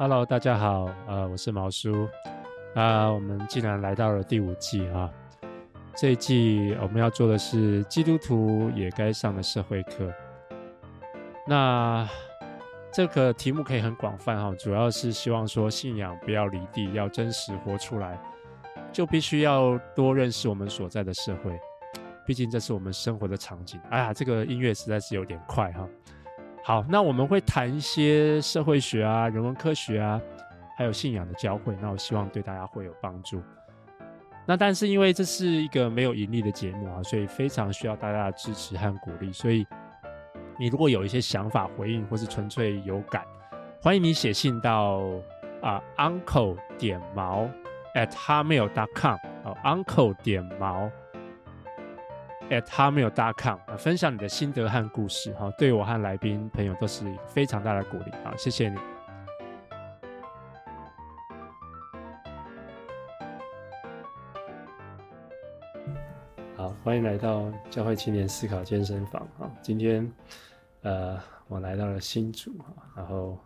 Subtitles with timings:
[0.00, 2.08] Hello，大家好，呃，我是毛叔，
[2.74, 5.12] 啊、我们竟然来到了第五季啊！
[5.94, 10.10] 这一季我们要做的是基督徒也该上的社会课。
[11.46, 12.08] 那
[12.90, 18.18] 这个题目可以很广泛哈，主要是希望说信仰不要离地，要真实活出来，
[18.90, 21.60] 就必须要多认识我们所在的社会，
[22.24, 23.78] 毕竟这是我们生活的场景。
[23.90, 25.86] 哎呀，这个音乐实在是有点快哈。
[26.62, 30.20] 好，那我们会谈一些社会学啊、人文科学啊，
[30.76, 31.74] 还有信仰的交汇。
[31.80, 33.42] 那我希望对大家会有帮助。
[34.46, 39.32] 那但是因为这是一个没有盈利的节目啊，所以非常需要大家的支持和鼓励。
[39.32, 39.66] 所以
[40.58, 43.24] 你如果有一些想法回应，或是纯粹有感，
[43.82, 45.02] 欢迎你写信到
[45.62, 47.48] 啊、uncle 点毛
[47.94, 50.90] athamail.com 哦 uncle 点毛。
[52.50, 58.76] At hotmail.com 啊，分享你的心得和故事哈，对我和来宾朋友都是非常大的鼓励啊，谢谢你。
[66.56, 70.12] 好，欢迎来到教会青年思考健身房啊，今天
[70.82, 73.38] 呃，我来到了新竹啊，然后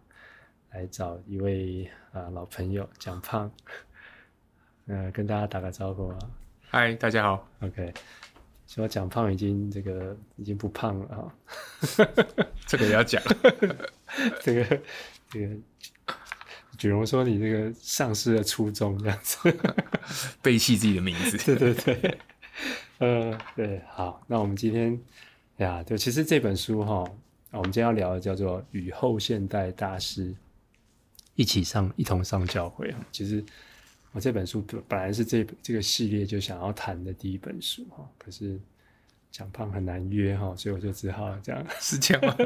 [0.73, 3.51] 来找一位啊老朋友蒋胖，
[4.87, 6.19] 呃，跟大家打个招呼啊，
[6.71, 7.93] 嗨，大家好，OK。
[8.67, 11.35] 说蒋胖已经这个已经不胖了啊，
[12.67, 13.23] 这个也要讲，
[14.43, 14.81] 这 个
[15.31, 15.57] 这个，
[16.77, 19.39] 举荣说你这个丧失了初衷这样子，
[20.43, 22.19] 背弃自己的名字，对对对，
[22.99, 24.99] 呃对，好，那我们今天
[25.59, 27.05] 呀，对，其实这本书哈，
[27.53, 30.35] 我们今天要聊的叫做《与后现代大师
[31.37, 33.45] 一起上一同上教会》啊，其实。
[34.15, 38.57] 我这本书本来是这这个系列就想要谈的第一本书哈，可是
[39.33, 42.37] 蒋胖很难约哈，所以我就只好这样， 是这样吗？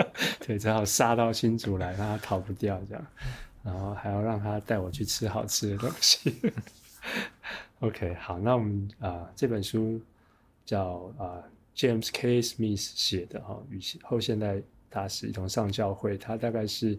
[0.40, 3.06] 对，只好杀到新竹来，让他逃不掉这样，
[3.62, 6.34] 然后还要让他带我去吃好吃的东西。
[7.80, 10.00] OK，好，那我们啊、呃、这本书
[10.64, 11.44] 叫啊、呃、
[11.76, 12.40] James K.
[12.40, 16.98] Smith 写的哈，与后现代大师一同上教会，他大概是。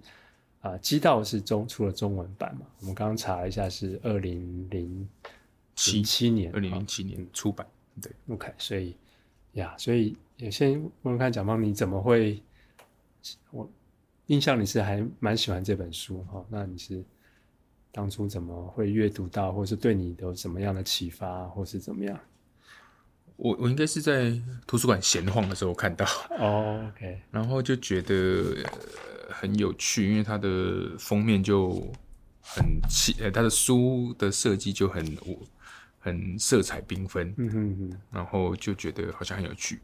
[0.61, 2.65] 啊，基道是中出了中文版嘛？
[2.81, 5.07] 我们刚刚查了一下，是二零零
[5.75, 7.65] 七七年，二零零七年出版。
[8.01, 8.95] 对，OK，所以
[9.53, 12.41] 呀，所以也先问问看蒋方，你怎么会？
[13.51, 13.69] 我
[14.27, 16.45] 印象你是还蛮喜欢这本书哈？
[16.49, 17.03] 那你是
[17.91, 22.19] 当初怎么会阅读到，或是对你有什么样的启发，或是怎么样？
[23.39, 24.31] 我我应该是在
[24.67, 26.05] 图书馆闲晃的时候看到
[26.37, 28.55] 哦，OK，然后就觉得。
[29.31, 31.69] 很有趣，因为它的封面就
[32.41, 35.17] 很气，呃，它的书的设计就很
[35.99, 39.79] 很色彩缤纷，嗯哼哼，然后就觉得好像很有趣。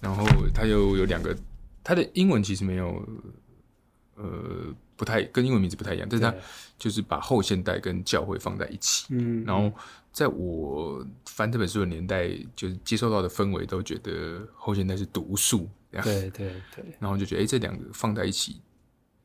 [0.00, 0.24] 然后
[0.54, 1.36] 它又有两个，
[1.82, 3.06] 它的英文其实没有，
[4.22, 6.34] 呃，不太跟英文名字不太一样，但是他
[6.78, 9.06] 就是把后现代跟教会放在一起。
[9.10, 9.72] 嗯，然后
[10.12, 15.68] 在我翻这本书的年代，就是接受到的氛围都觉得后现代是毒素。
[15.90, 18.60] 对对对，然后就觉得哎，这两个放在一起，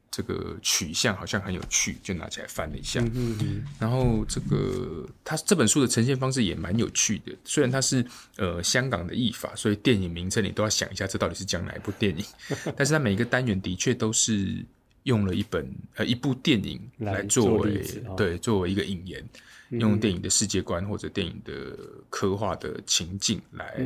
[0.09, 3.00] 这个取向好像很有趣，就拿起来翻了一下。
[3.01, 8.03] 嗯哼哼，然后这个他这本书的呈现方式也蛮有趣的，虽然它是
[8.38, 12.25] 呃香港的译法，所以电影名称你都要想一下，这到底是讲哪一部电影。
[12.75, 14.66] 但是它每一个单元的确都是
[15.05, 17.81] 用了一本呃一部电影来作为
[18.16, 19.27] 对作为一个引言，
[19.69, 21.75] 用电影的世界观或者电影的
[22.11, 23.83] 刻画的情境来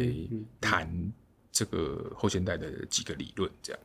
[0.59, 0.91] 谈。
[1.51, 3.81] 这个后现代的几个理论，这样，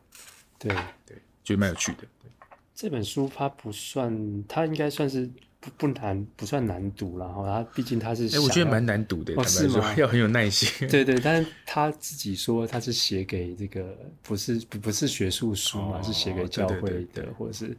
[0.60, 0.70] 对
[1.06, 2.06] 对，觉得蛮有趣的。
[2.22, 2.30] 对，
[2.72, 5.28] 这本书它不算，它应该算是
[5.64, 7.44] 不不难，不算难读了哈。
[7.46, 9.94] 他毕竟他是，哎，我觉得蛮难读的，哦，是吗？
[9.96, 10.68] 要很有耐心。
[10.88, 17.76] 对对，但是他自己说他是写给这个不是不不是学术书嘛，哦，是写给教会的，或者是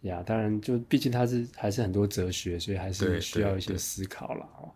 [0.00, 4.70] 呀，当然就毕竟他是还是很多哲学，所以还是需要一些思考了哦。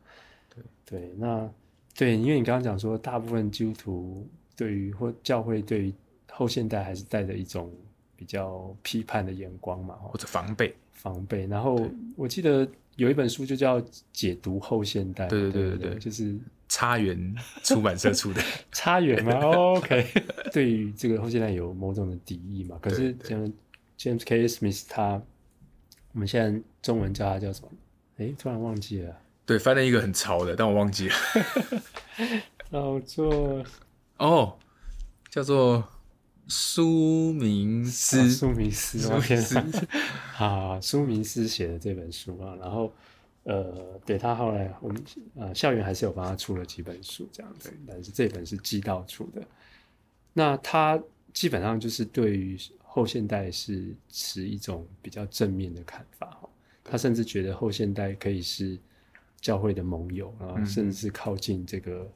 [0.54, 1.50] 对对，那
[1.97, 4.28] 对，因为你刚刚讲说，大部分基督徒。
[4.56, 5.94] 对于或教会对于
[6.30, 7.72] 后现代还是带着一种
[8.15, 11.47] 比较批判的眼光嘛，或者防备防备。
[11.47, 12.66] 然后我记得
[12.97, 13.80] 有一本书就叫
[14.12, 16.36] 《解读后现代》，对对对对对，就是
[16.68, 18.42] 差园出版社出的。
[18.72, 19.32] 差园吗？
[19.76, 20.06] OK。
[20.52, 22.78] 对于这个后现代有某种的敌意嘛？
[22.80, 23.52] 可是像
[23.98, 24.47] James K.
[24.47, 25.20] Smith 他，
[26.12, 27.68] 我们现在中文叫他叫什么？
[28.18, 29.16] 哎，突然忘记了。
[29.47, 31.14] 对，翻了一个很潮的，但我忘记了。
[32.70, 33.64] 叫做。
[34.18, 34.56] 哦，
[35.30, 35.82] 叫做
[36.50, 39.86] 苏明斯，苏明斯，苏明思，
[40.34, 42.92] 好，苏明斯写的这本书啊，然后
[43.44, 45.00] 呃，对他后来我们
[45.36, 49.41] 呃校园还是有帮他出了几本书这样子，但是这本是基道出的。
[50.32, 51.00] 那他
[51.32, 56.48] 基本上就是对于后现代是持一种比较正面的看法哈，
[56.82, 58.76] 他甚至觉得后现代可以是
[59.41, 62.10] 教会的盟友啊，甚至是靠近这个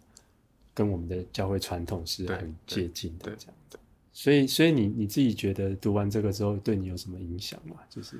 [0.75, 3.79] 跟我们的教会传统是很接近的这样的。
[4.15, 7.77] 所以，所以你你自己觉得读完这个之后对你有什么影响吗？
[7.91, 8.19] 就是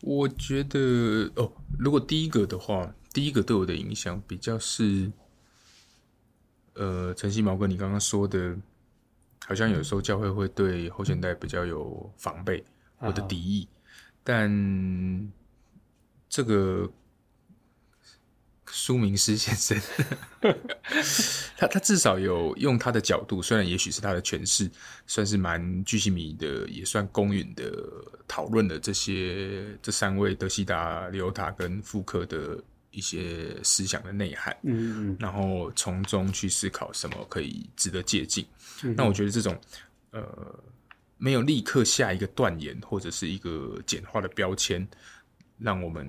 [0.00, 5.12] 我觉得哦，如果第一个的话，第一个对我的影响比较是，
[6.72, 8.56] 呃，陈希毛哥你刚刚说的。
[9.44, 12.64] 好像有时候教会会对后现代比较有防备
[12.96, 13.66] 或者敌意，
[14.22, 15.32] 但
[16.28, 16.88] 这个
[18.74, 19.78] 苏明师先生，
[21.58, 24.70] 他他至少有用他的角度，虽然也许是他的诠释，
[25.06, 27.70] 算是蛮巨细迷的，也算公允的
[28.26, 32.58] 讨论了这些这三位德西达、李欧塔跟傅克的。
[32.94, 38.44] 一些思想的内涵，嗯嗯，然后从中去思考什么可以值得借鉴。
[38.82, 39.58] 嗯、那我觉得这种
[40.10, 40.62] 呃，
[41.16, 44.86] 没有立刻下一个断言或者是一个简化的标签，
[45.56, 46.06] 让我们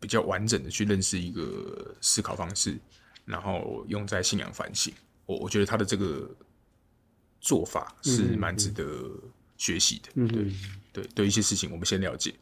[0.00, 2.78] 比较完整的去认识一个思考方式，
[3.24, 4.92] 然后用在信仰反省。
[5.26, 6.30] 我我觉得他的这个
[7.40, 9.10] 做法是蛮值得
[9.56, 10.08] 学习的。
[10.14, 10.28] 嗯嗯，
[10.92, 12.34] 对对对，一些事情我们先了解，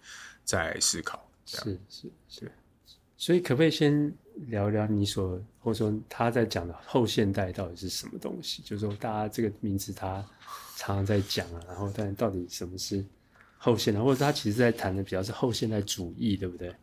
[0.44, 1.28] 再思考。
[1.44, 2.52] 是是是。
[3.18, 4.12] 所以，可不可以先
[4.48, 8.62] 聊聊你所，或者说他在讲的后现代到底是什么东西？
[8.62, 10.22] 就是说，大家这个名词他
[10.76, 13.02] 常常在讲啊，然后，但到底什么是
[13.56, 14.00] 后现代？
[14.02, 16.74] 或者他其实在谈的比较是后现代主义，对不对？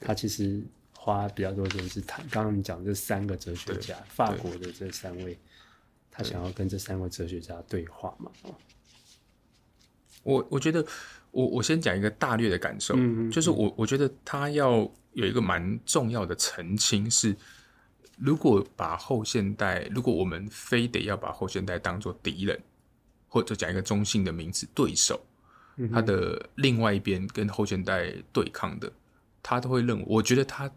[0.00, 0.62] 他其实
[0.96, 5.38] 花比较多时间是谈刚刚你讲这三个哲学家，法国的这三位，
[6.10, 8.30] 他想要跟这三位哲学家对话嘛？
[10.22, 10.84] 我我觉得，
[11.30, 14.90] 我我先讲一个大略的感受，嗯嗯，就是我我觉得他要。
[15.12, 17.34] 有一个蛮重要的澄清是，
[18.16, 22.56] 如果把后现代，如果我们非得要把后现代当做敌人，
[23.26, 25.20] 或者讲一个中性的名词对手，
[25.92, 28.92] 他的另外一边跟后现代对抗的，
[29.42, 30.70] 他都会认为，我觉得他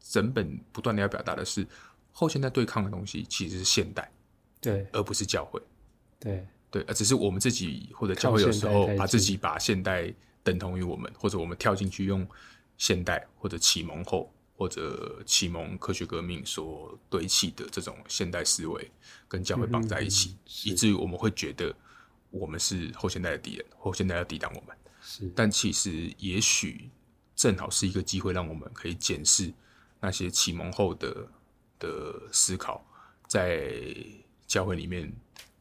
[0.00, 1.66] 整本不断的要表达的是，
[2.12, 4.10] 后现代对抗的东西其实是现代，
[4.60, 5.60] 对，而不是教会，
[6.18, 6.46] 对。
[6.70, 10.12] 对，而只是我们自己或者教会有时候把自己把现代
[10.44, 12.26] 等同于我们，或者我们跳进去用。
[12.78, 18.90] 现代或者启蒙后，或者启蒙科学革命所堆砌的这种现代思维，
[19.28, 20.34] 跟教会绑在一起，
[20.64, 21.76] 以至于我们会觉得
[22.30, 24.74] 我们是后现代的敌人，后现代要抵挡我们。
[25.02, 26.88] 是，但其实也许
[27.40, 29.50] 正好是一个机会，让我们可以检视
[29.98, 31.26] 那些启蒙后的
[31.78, 32.84] 的思考，
[33.26, 33.72] 在
[34.46, 35.10] 教会里面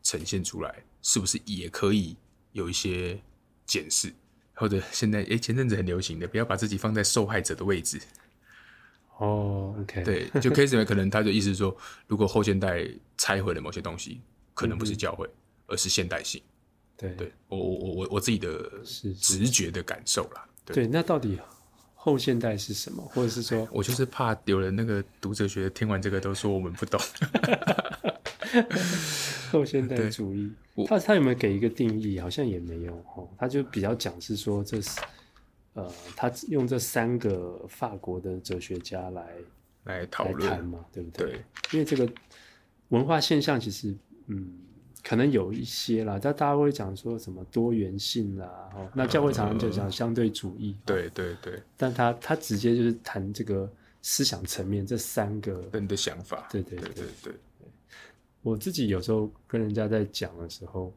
[0.03, 2.17] 呈现出来，是不是也可以
[2.51, 3.17] 有一些
[3.65, 4.13] 检视？
[4.55, 7.97] 或者现在，哎，前阵子很流行的，不要把自己放在受害者的位置。
[9.15, 11.73] 哦、oh，OK，对， 就 case 可能他的意思是说，
[12.07, 12.85] 如果后现代
[13.17, 14.19] 拆毁了某些东西，
[14.53, 15.31] 可能不是教会，嗯、
[15.67, 16.43] 而是现代性。
[16.97, 18.69] 对，对我我我我我自己的
[19.17, 20.45] 直觉的感受啦。
[20.65, 21.39] 对，对，那到底
[22.09, 23.03] 后现代是什么？
[23.13, 26.99] 或者是说，我就是怕有人那个读哲学听完这个都说我们不懂。
[29.51, 30.51] 后现代主义，
[30.87, 32.19] 他他有没有给一个定义？
[32.19, 33.29] 好像也没有哦。
[33.37, 34.99] 他就比较讲是说，这是
[35.73, 39.27] 呃，他用这三个法国的哲学家来
[39.83, 41.27] 来讨论嘛，对不对？
[41.27, 42.11] 对，因为这个
[42.89, 43.95] 文化现象其实，
[44.27, 44.51] 嗯，
[45.03, 51.61] 可能有一些啦，但大家会讲说什么多元性啦，哦，那教会常常就讲相对主义，呃、对对对。
[51.77, 53.71] 但他他直接就是谈这个
[54.01, 57.33] 思想层面这三个人的想法，对对对对，对，
[58.41, 60.93] 我自己有时候跟人家在讲的时候，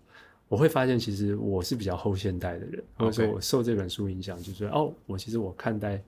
[0.48, 6.02] 我会发现其实我是比较后现代的人.或者说我受这本书影响，就是哦，我其实我看待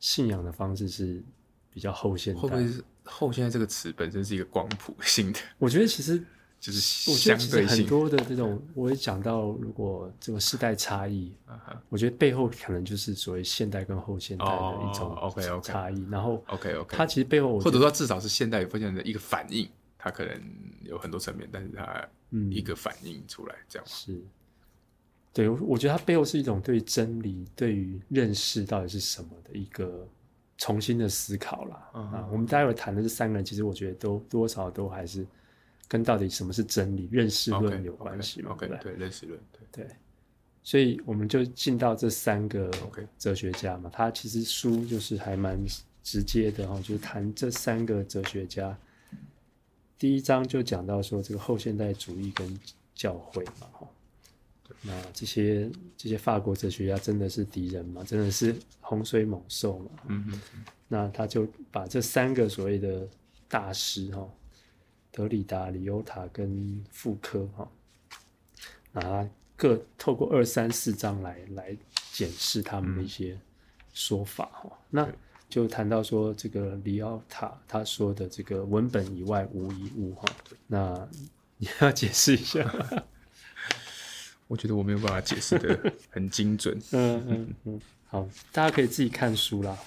[0.00, 1.22] 信仰的方式是
[1.70, 2.40] 比较后现代。
[2.40, 5.38] 会不会是后现代这个词本身是一个光谱性的？
[5.58, 6.22] 我觉得其实
[6.58, 11.76] 就是相对很多的这种，我也讲到，如果这个世代差异，uh -huh.
[11.88, 16.04] 我觉得背后可能就是所谓现代跟后现代的一种 OK OK 差异。
[16.10, 19.68] 然后 OK OK，它其实背后或者说至少是现代与后现代的一个反应。
[19.98, 20.40] 它可能
[20.84, 22.08] 有很多层面，但是它
[22.48, 24.22] 一个反应出来这样、嗯、是，
[25.32, 30.06] 对，我觉得它背后是一种对真理、对于认识到底是什么的一个
[30.58, 31.90] 重新的思考啦。
[31.94, 35.26] 嗯、啊，我们待会谈的这三个人，其实我觉得都多少都还是
[35.88, 38.56] 跟到底什么是真理、认识论有关系嘛。
[38.58, 39.96] Okay, 对，认识论，对对。
[40.62, 42.68] 所以我们就进到这三个
[43.18, 45.56] 哲学家嘛，他其实书就是还蛮
[46.02, 48.76] 直接的哈，就是谈这三个哲学家。
[49.96, 52.58] 第一章就讲到说，这个后现代主义跟
[52.94, 53.88] 教会嘛，哈，
[54.82, 58.02] 那这些这些法国哲学家真的是敌人嘛？
[58.02, 59.90] 真的是洪水猛兽嘛？
[60.08, 63.08] 嗯嗯，那他就把这三个所谓的
[63.48, 64.28] 大师哈，
[65.16, 67.66] 德里达、里欧塔跟傅柯哈，
[68.92, 71.74] 拿各透过二三四章来来
[72.12, 73.38] 检视他们的一些
[73.94, 74.70] 说法哈。
[74.70, 75.08] 嗯、那
[75.48, 80.28] 就谈到说这个里奥塔他说的这个文本以外无一物哈。
[80.66, 81.08] 那
[81.56, 82.70] 你要解释一下？
[84.48, 86.78] 我觉得我没有办法解释的很精准。
[86.92, 89.78] 嗯嗯 嗯，好，大家可以自己看书啦。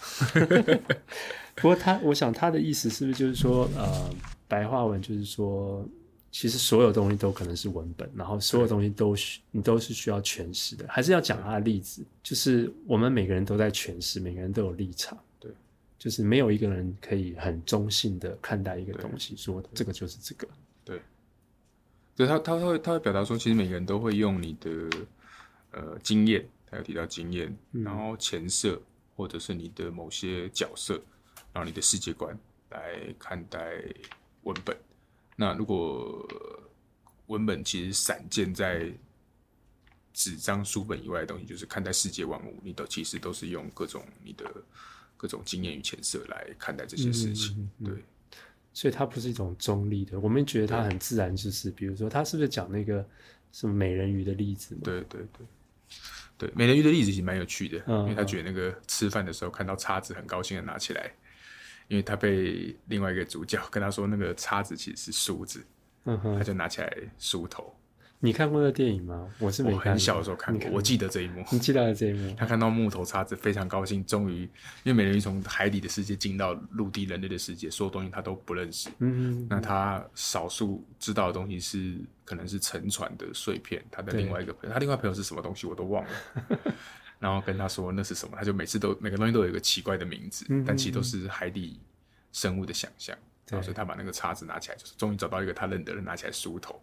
[1.53, 4.09] 不过他，我想他的意思是不是就是说，呃，
[4.50, 5.88] 白话文就是说。
[6.32, 15.51] 其实所有东西都可能是文本，然后所有东西都需你都是需要诠释的，还是要讲他的例子，就是我们每个人都在诠释，每个人都有立场，对，
[15.98, 20.48] 就是没有一个人可以很中性的看待一个东西，说这个就是这个，
[20.86, 21.01] 对，
[22.15, 24.70] 对他他会他会表达说，其实每个人都会用你的
[25.72, 28.79] 呃经验，他有提到经验，然后前设
[29.15, 30.94] 或者是你的某些角色，
[31.51, 32.38] 然后你的世界观
[32.70, 33.84] 来看待
[34.43, 34.75] 文本。
[35.36, 36.27] 那如果
[37.27, 38.91] 文本其实散见在
[40.13, 44.46] 纸张书本以外的东西，就是看待世界万物，你都其实都是用各种你的
[45.15, 48.03] 各种经验与前设来看待这些事情，嗯嗯嗯、对。
[48.72, 53.05] 所以它不是一种中立的，我们觉得它很自然，就是比如说，他是不是讲那个
[53.51, 54.75] 什么美人鱼的例子？
[54.84, 55.48] 对对对，
[56.38, 61.12] 对美人鱼的例子其实蛮有趣的，嗯、因为他觉得那个吃饭的时候看到叉子，很高兴的拿起来。
[61.89, 65.62] 因为他被另外一个主角跟他说，那个叉子其实是梳子，
[66.05, 67.75] 嗯哼，他就拿起来梳头。
[68.22, 69.27] 你看过那电影吗？
[69.39, 69.86] 我是没看过。
[69.86, 71.43] 我很小的时候看过，看我记得这一幕。
[71.51, 72.36] 你记得这一幕？
[72.38, 74.41] 他看到木头叉子，非常高兴，终于，
[74.84, 78.89] 因为美人鱼从海底的世界进到陆地人类的世界，所有东西他都不认识。
[79.00, 83.81] 嗯，嗯，那他少数知道的东西是，可能是沉船的碎片。
[83.89, 86.10] 他的另外一个朋友，他另外朋友是什么东西，我都忘了。
[87.19, 91.79] 然后跟他说那是什么，他就每次都每个东西都有一个奇怪的名字，但其实都是海底
[92.31, 93.17] 生物的想象。
[93.49, 96.81] 然后所以他把那个叉子拿起来，就是终于找到一个他认得的，拿起来梳头。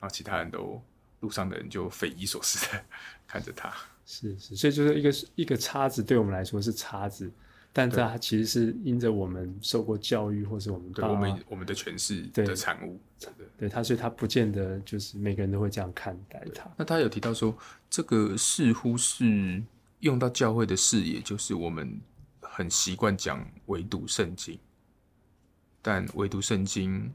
[0.00, 0.82] 然后其他人都
[1.20, 2.84] 路上的人就匪夷所思的
[3.28, 3.72] 看着他。
[4.06, 7.30] 是是，所以就是一个一个叉子，对我们来说是叉子，
[7.78, 13.00] 但它其实是因着我们受过教育，或是我们对我们我们的诠释的产物。
[13.18, 16.70] 对，对他，所以他不见得就是每个人都会这样看待他。
[16.76, 17.56] 那他有提到说。
[17.90, 19.62] 这个似乎是
[20.00, 21.98] 用到教会的视野，就是我们
[22.42, 24.58] 很习惯讲唯独圣经，
[25.80, 27.10] 但唯独圣经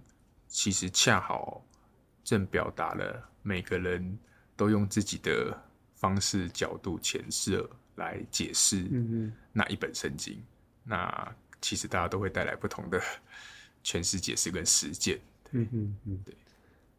[0.47, 1.63] 其实恰好
[2.23, 4.17] 正表达了每个人
[4.55, 5.55] 都用自己的
[5.93, 7.63] 方式、角度、诠释
[7.97, 8.89] 来解释
[9.51, 10.41] 那一本圣经。
[10.83, 13.01] 那其实大家都会带来不同的
[13.83, 15.19] 诠释、解释跟实践。
[15.51, 16.35] 嗯嗯嗯，对，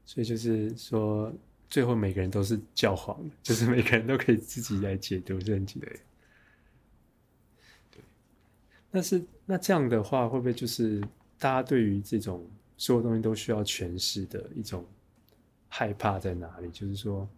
[0.05, 1.33] 所以就是说。
[1.71, 5.81] 最后每个人都是教皇，就是每个人都可以自己来解读圣经。
[5.81, 6.01] 对，
[7.91, 8.01] 对。
[8.93, 11.01] 但是那这样的话，会不会就是
[11.37, 14.87] 大家对于这种所有东西都需要诠释的一种
[15.69, 16.71] 害怕在哪里？
[16.71, 17.29] 就是说，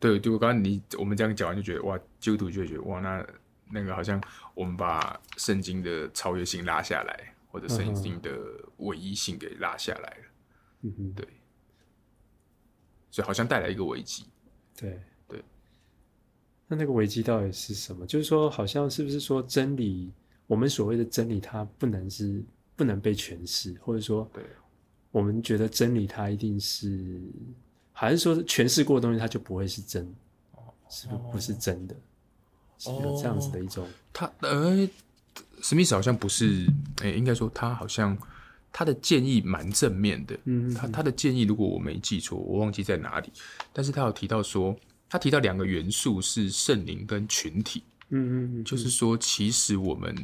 [0.00, 3.24] 对，就刚刚你我们这样讲完，就觉得哇，基督徒就会觉得哇，那
[3.70, 4.22] 那个好像
[4.54, 8.38] 我们把圣经的超越性拉下来，或者圣经的
[8.78, 10.24] 唯一性给拉下来了。
[10.82, 11.26] 嗯哼，对。
[13.10, 14.26] 所以好像带来一个危机，
[14.76, 15.42] 对对。
[16.68, 18.06] 那那个危机到底是什么？
[18.06, 20.12] 就是说，好像是不是说真理？
[20.46, 22.40] 我们所谓的真理，它不能是
[22.76, 24.44] 不能被诠释，或者说，对，
[25.10, 27.20] 我们觉得真理它一定是，
[27.92, 30.06] 还是说诠释过的东西它就不会是真？
[30.52, 31.96] 哦，是不不是真的？
[32.86, 33.86] 有这样子的一种。
[34.12, 34.88] 他呃，
[35.62, 36.66] 史密斯好像不是，
[37.02, 38.16] 哎，应该说他好像。
[38.72, 43.28] 他的建议蛮正面的，嗯，他他的建议如果我没记错，我忘记在哪里，
[43.72, 44.76] 但是他有提到说，
[45.08, 50.14] 他提到两个元素是圣灵跟群体，嗯嗯，就是说，其实我们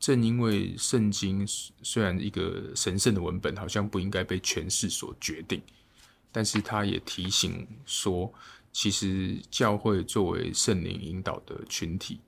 [0.00, 1.46] 正因为圣经
[1.82, 5.60] 虽然一个神圣的文本，好像不应该被权势所决定，
[6.32, 8.32] 但是他也提醒说，
[8.74, 12.20] 其实教会作为圣灵引导的群体，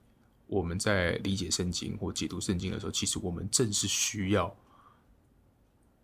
[0.47, 4.57] 我们在理解圣经或解读圣经的时候，其实我们正是需要。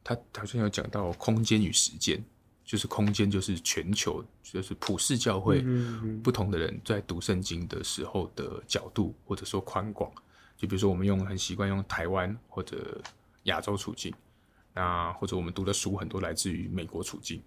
[0.02, 2.20] 他好像有讲到空间与时间，
[2.64, 5.64] 就是空间就是全球，就是普世教会
[6.24, 10.10] 不同的人在读圣经的时候的角度或者说宽广。
[10.56, 13.00] 就比如说我们用很习惯用台湾或者
[13.44, 14.12] 亚洲处境，
[14.74, 17.40] 那或者我们读的书很多来自于美国处境，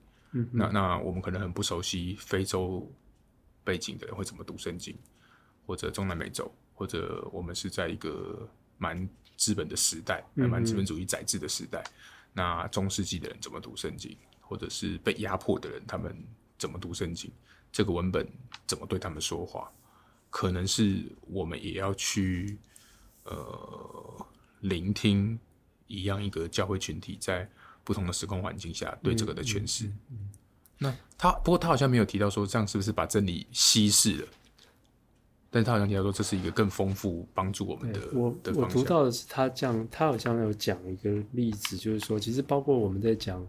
[0.52, 2.92] 那那我们可能很不熟悉非洲
[3.64, 4.98] 背景的人会怎么读圣经，
[5.66, 11.84] 或者中南美洲，或者我们是在一个蛮资本的时代，蛮资本主义宰制的时代。
[12.34, 16.16] 那中世纪的人怎么读圣经，或者是被压迫的人，他们
[16.58, 17.32] 怎么读圣经？
[17.72, 18.28] 这个文本
[18.68, 19.72] 怎么对他们说话？
[20.30, 22.58] 可能是我们也要去
[23.24, 24.28] 呃
[24.60, 25.40] 聆听
[25.88, 27.50] 一样一个教会群体在
[27.86, 29.86] 不同的时空环境下对这个的诠释。
[30.10, 30.30] 嗯
[30.78, 34.28] 那他不过他好像没有提到说这样是不是把真理稀释了？
[35.50, 38.02] 但是他好像提到说这是一个更丰富帮助我们的。
[38.12, 43.42] 我的我读到的是他这样，他好像有讲一个例子，就是说其实包括我们在讲，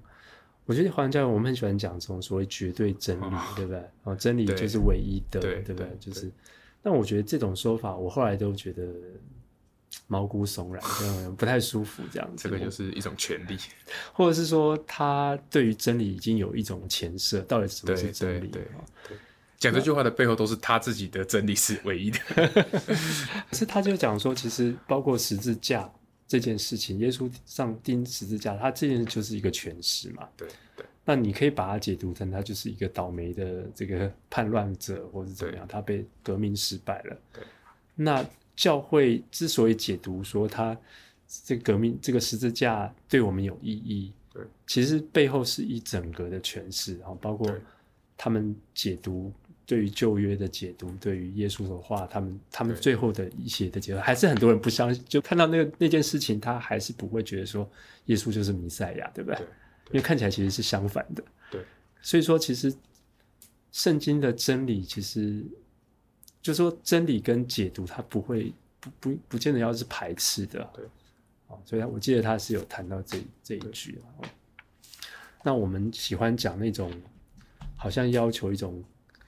[0.66, 3.90] 我觉得华人教育我们很喜欢讲这种所谓绝对真理，哦、对不对？
[4.04, 5.96] 哦，真理就是唯一的，对，对不对？
[5.98, 6.30] 就是，
[6.80, 8.84] 但我觉得这种说法，我后来都觉得。
[10.08, 12.44] 毛骨悚然，这 样不太舒服，这样子。
[12.44, 13.58] 这个就是一种权利，
[14.12, 18.46] 或者是说，他对于真理已经有一种前设，到底什么是真理？
[18.46, 18.70] 对，对，
[19.08, 19.18] 对，
[19.58, 22.18] 讲这句话的背后都是他自己的真理是唯一的。
[23.50, 25.90] 是他就讲说，其实包括十字架
[26.28, 30.28] 这件事情，耶稣上钉十字架，他这件事就是一个诠释嘛。
[30.36, 30.46] 对
[30.76, 30.86] 对。
[31.04, 37.16] 那你可以把它解读成，他就是一个倒霉的这个叛乱者，或者怎么样，他被革命失败了。
[37.32, 37.42] 对。
[37.96, 38.24] 那。
[38.56, 40.76] 教会之所以解读说他
[41.44, 47.54] 这个革命这个十字架对我们有意义，对，其实背后是一整个的诠释，然后包括
[48.16, 49.30] 他们解读
[49.66, 57.68] 对于旧约的解读，对于耶稣的话，他们他们最后的一些的结论，还是很多人不相信，就看到那个那件事情，他还是不会觉得说
[58.06, 59.36] 耶稣就是弥赛亚，对不对？
[59.36, 59.46] 对，
[59.90, 61.60] 因为看起来其实是相反的，对，
[62.00, 62.72] 所以说其实
[63.72, 65.44] 圣经的真理其实。
[66.46, 70.84] 就说真理跟解读，它不会不不不见得要是排斥的，对，
[71.48, 73.98] 哦，所以我记得他是有谈到这这一句，
[75.42, 76.92] 那我们喜欢讲那种
[77.74, 78.80] 好像要求一种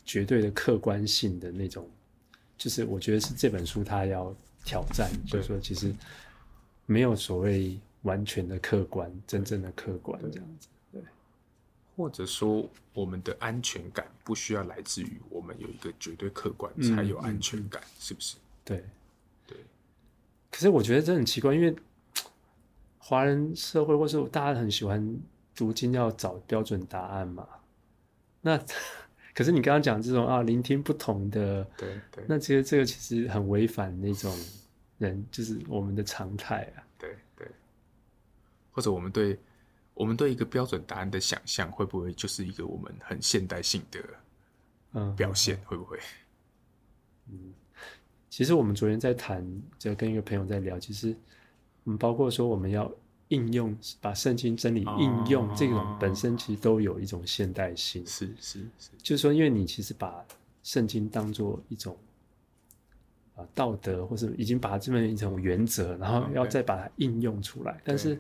[0.05, 1.91] 绝对的客观性的那种，
[2.57, 4.33] 就是我觉得是这本书它要
[4.65, 5.93] 挑战，就是说其实
[6.87, 10.69] 没有所谓完全的客观，真正的客观这样子。
[11.99, 18.37] 或者说，我们的安全感不需要来自于我们有一个绝对客观才有安全感，是不是？
[18.65, 18.85] 对，
[19.49, 19.57] 对。
[20.49, 21.75] 可是我觉得这很奇怪，因为
[22.99, 25.19] 华人社会或是大家很喜欢
[25.57, 27.45] 读经，要找标准答案嘛。
[28.43, 28.57] 那
[29.35, 32.25] 可是你刚刚讲这种啊，聆听不同的，对对。
[32.29, 34.33] 那其实这个其实很违反那种
[34.99, 36.87] 人，就是我们的常态啊。
[36.97, 37.49] 对对。
[38.71, 39.37] 或者我们对。
[39.99, 44.01] 我们对一个标准答案的想象，会不会就是一个我们很现代性的
[45.17, 45.57] 表现？
[45.57, 45.99] 嗯、会不会？
[47.29, 47.53] 嗯，
[48.31, 49.45] 其实我们昨天在谈，
[49.77, 51.17] 就跟一个朋友在聊，其实，
[51.85, 52.89] 嗯，包括说我们要
[53.27, 58.07] 应用，把圣经真理应用，这种本身其实都有一种现代性。
[58.07, 60.25] 是是是，就是说，因为你其实把
[60.63, 61.99] 圣经当做一种
[63.35, 68.17] 啊道德，或是已经把它这么一种原则，然后要再把它应用出来，但是。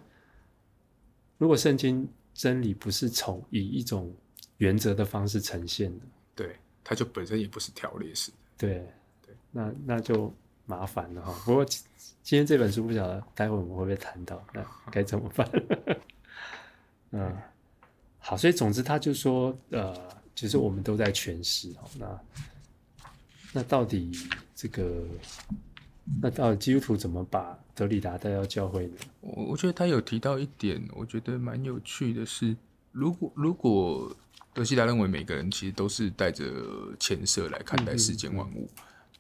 [1.39, 4.15] 如果圣经真理不是从以一种
[4.59, 8.87] 原则的方式呈现的，对，它就本身也不是条列式的，对
[9.25, 10.33] 对，那那就
[10.67, 11.33] 麻烦了哈。
[11.47, 15.51] 不过今天这本书不晓得待会我们会不会谈到，那该怎么办？
[17.13, 17.37] 嗯，
[18.19, 19.97] 好，所以总之他就说，呃，
[20.35, 22.21] 其实我们都在诠释哦，那
[23.55, 24.13] 那到底
[24.55, 25.07] 这个。
[26.23, 28.97] 那到底基督徒怎么把德里达带到教会呢？
[29.21, 32.57] 我我觉得他有提到一点，我觉得蛮有趣的是，
[32.91, 34.13] 如果如果
[34.53, 36.45] 德西达认为每个人其实都是带着
[36.99, 38.69] 前设来看待世间万物，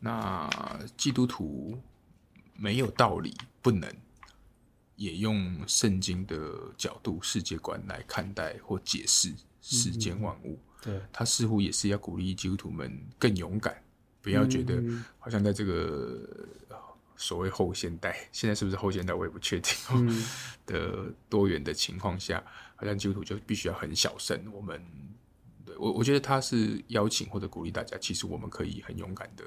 [0.00, 0.50] 那
[0.96, 1.78] 基督徒
[2.56, 3.88] 没有道理不能
[4.96, 6.36] 也用圣经的
[6.76, 10.58] 角度、世界观来看待或解释世间万物。
[10.82, 13.80] 对，他似乎也是要鼓励基督徒们更勇敢。
[14.20, 14.82] 不要觉得
[15.20, 16.28] 好像在这个
[17.18, 20.24] 所谓后现代，现在是不是后现代我也不确定、嗯、
[20.64, 22.42] 的多元的情况下，
[22.76, 24.40] 好像基督徒就必须要很小声。
[24.52, 24.80] 我们
[25.66, 29.44] 对我我觉得他是邀请或者鼓励大家，其实我们可以很勇敢的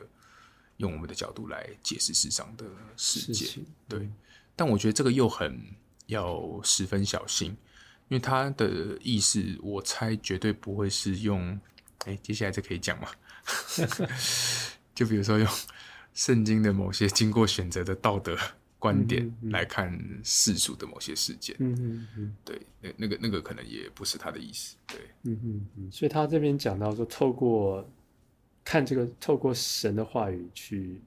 [0.77, 2.65] 用我们的角度来解释世上的
[2.97, 3.61] 世界。
[3.87, 4.07] 对，
[4.55, 5.59] 但我觉得这个又很
[6.07, 7.51] 要十分小心，
[8.09, 11.59] 因为他的意思，我猜绝对不会是用。
[12.05, 13.07] 哎，接下来这可以讲吗？
[14.95, 15.47] 就比如说用
[16.13, 18.37] 圣经的某些经过选择的道德
[18.77, 27.87] 观点来看世俗的某些事件，嗯嗯嗯，对，那那个那个可能也不是他的意思，对，嗯嗯嗯，所以他这边讲到说，透过
[28.63, 30.99] 看这个，透过神的话语去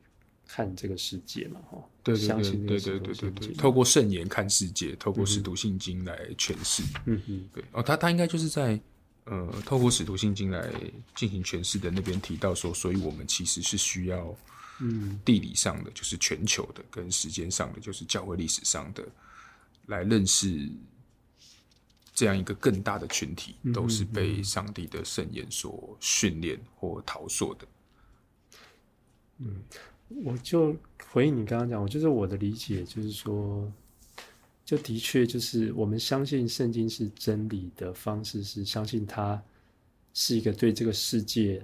[0.47, 8.81] 看这个世界嘛，哈，对对对对对对对，透过圣言看世界，透过使徒信经来诠释，嗯嗯，对，哦，他他应该就是在
[9.25, 10.73] 呃，透过使徒信经来
[11.15, 14.35] 进行诠释的那边提到说，所以我们其实是需要。
[14.81, 19.05] 嗯，地理上的就是全球的，跟时间上的就是教会历史上的，
[19.87, 20.69] 来认识
[22.13, 27.67] 这样一个更大的群体，都是被上帝的圣言所训练或陶塑的。
[29.39, 29.63] 嗯，
[30.09, 30.77] 我就
[31.11, 33.73] 回应你刚刚讲，我就是我的理解就是说。
[34.67, 39.39] 就的确，就是我们相信圣经是真理的方式是相信它
[40.15, 41.63] 是一个对这个世界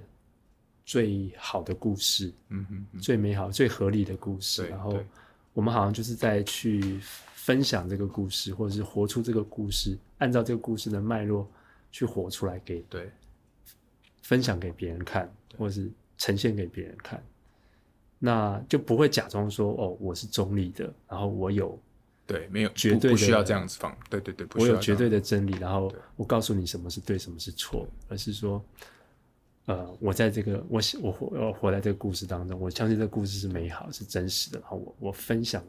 [0.85, 4.67] 最好的故事，嗯哼嗯，最美好、最合理的故事。
[4.67, 4.99] 然后
[5.53, 6.99] 我们好像就是在去
[7.33, 11.49] 分享这个故事，或者是活出这个故事，按照这个故事的脉络
[11.91, 13.09] 去活出来给对
[14.21, 17.23] 分享给别人看，或者是呈现给别人看，
[18.19, 21.79] 那就不会假装说哦，我是中立的，然后我有。
[22.27, 23.93] 对，没有绝对不需要这样子放。
[24.09, 28.63] 对对对，我有绝对的真理，然后我告诉你什么是对，什么是错，而是说，
[29.65, 35.63] 呃，我在这个我我活我活在这个故事当中，我相信这个故事是美好是真实的，然后我我分享，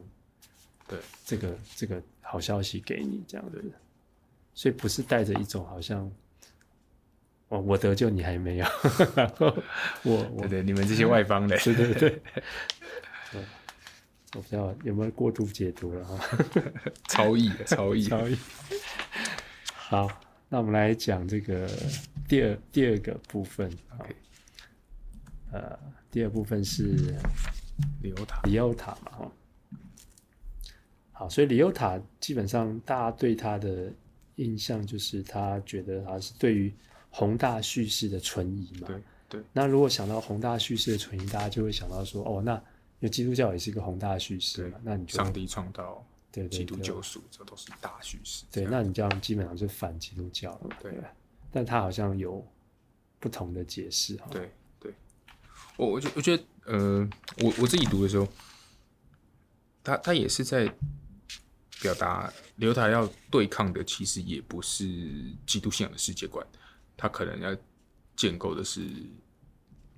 [0.87, 3.61] 对这个这个好消息给你这样的，
[4.53, 6.11] 所以不是带着一种好像，
[7.49, 8.65] 我我得救你还没有，
[9.15, 9.55] 然后
[10.03, 12.21] 我我对对，你们这些外邦的， 对对对。
[14.35, 16.37] 我不知道有没有过度解读了哈，
[17.07, 18.35] 超译的，超译，超译。
[19.75, 20.09] 好，
[20.49, 21.69] 那我们来讲这个
[22.27, 23.71] 第二第二个部分。
[23.99, 24.15] OK，
[25.51, 25.79] 呃，
[26.11, 27.15] 第二部分是
[28.01, 29.31] 里欧塔，里欧塔嘛，哈。
[31.11, 33.91] 好，所以里欧塔基本上大家对他的
[34.35, 36.73] 印象就是他觉得他是对于
[37.09, 38.87] 宏大叙事的存疑嘛。
[38.87, 39.43] 对对。
[39.53, 42.61] 那如果想到宏大叙事的存疑，大家就会想到说，哦，那。
[42.99, 48.45] 因为基督教也是一个宏大叙事嘛，那你就上帝创造，对基督救赎，这都是大叙事。
[48.49, 50.69] 对，那你这样基本上就反基督教了。
[50.81, 50.93] 对，
[51.53, 52.45] 但他好像有
[53.19, 54.27] 不同的解释哈。
[54.31, 54.93] 对对，
[55.77, 58.27] 我我觉我觉得呃，我我自己读的时候，
[59.83, 60.67] 他他也是在
[61.81, 64.85] 表达刘台要对抗的，其实也不是
[65.45, 66.45] 基督信仰的世界观，
[66.97, 67.55] 他可能要
[68.15, 68.87] 建构的是。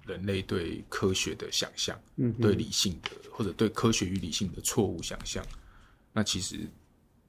[0.07, 5.43] 人类对科学的想象，嗯，对理性的或者对科学与理性的错误想象，
[6.13, 6.59] 那其实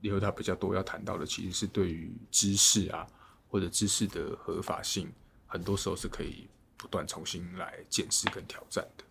[0.03, 3.07] 以后他比较多要谈到的，其实是对于知识啊
[3.49, 5.11] 或者知识的合法性，
[5.47, 9.05] 很多时候是可以不断重新来检视跟挑战的。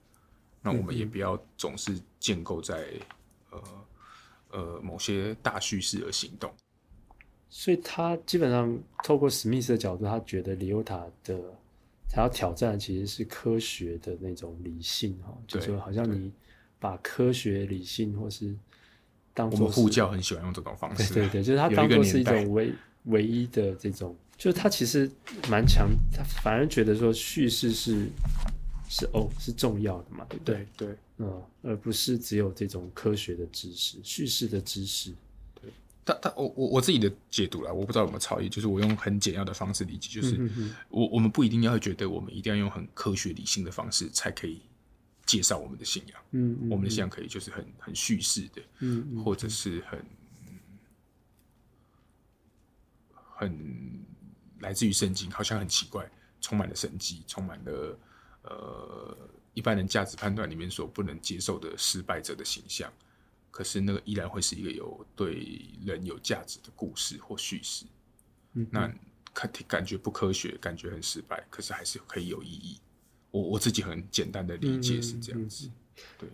[0.61, 2.87] 那我们也不要总是建构在
[3.51, 3.63] 呃
[4.51, 6.53] 呃某些大叙事而行动。
[7.49, 11.39] 所以他基本上透过史密斯的角度，他觉得里欧塔的。
[12.07, 16.31] 他要挑战其实是科学的那种理性哈，就是说好像你
[16.79, 18.55] 把科学理性或是
[19.33, 22.71] 当做我们护教很喜欢用这种方式，对对对，就是他当做是一种唯
[23.05, 25.09] 唯一的这种，就是他其实
[25.49, 28.07] 蛮强，他反而觉得说叙事是
[28.87, 30.67] 是哦是重要的嘛，对不对？
[30.75, 35.11] 对，嗯，而不是只有这种科学的知识，叙事的知识。
[35.55, 35.71] 对。
[36.05, 40.35] 他他我我我自己的解读啦，我不知道有没有超越，就是我用很简要的方式理解，就是
[40.89, 44.61] 我、嗯、我们不一定要觉得我们一定要用很科学理性的方式才可以
[45.25, 50.05] 介绍我们的信仰，嗯，嗯，我们的信仰可以就是很很叙事的，嗯，嗯，或者是很
[53.35, 54.04] 很
[54.65, 56.09] 来自于圣经，好像很奇怪，
[56.41, 57.99] 充满了神迹，充满了
[58.41, 59.17] 呃
[59.53, 62.91] 一般人价值判断里面所不能接受的失败者的形象。
[63.51, 67.85] 可是那个依然会是一个有对人有价值的故事或叙事，
[68.53, 68.91] 嗯，那
[69.33, 72.79] 看感觉不科学，感觉很失败，可是还是可以有意义。
[73.31, 76.29] 我我自己很简单的理解是这样子，嗯嗯嗯、对。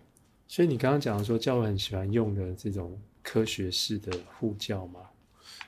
[0.47, 5.01] 所以你刚刚讲说教会很喜欢用的这种科学式的护教吗？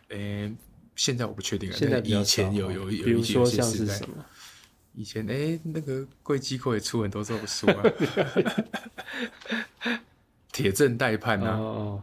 [0.09, 0.55] 诶、欸，
[0.95, 1.75] 现在我不确定了。
[1.75, 4.25] 现在以前有有有，比如说像是什么？
[4.93, 7.83] 以前哎、欸，那个贵机构也出很多这种书啊。
[10.51, 11.99] 铁证待判呐、啊，oh.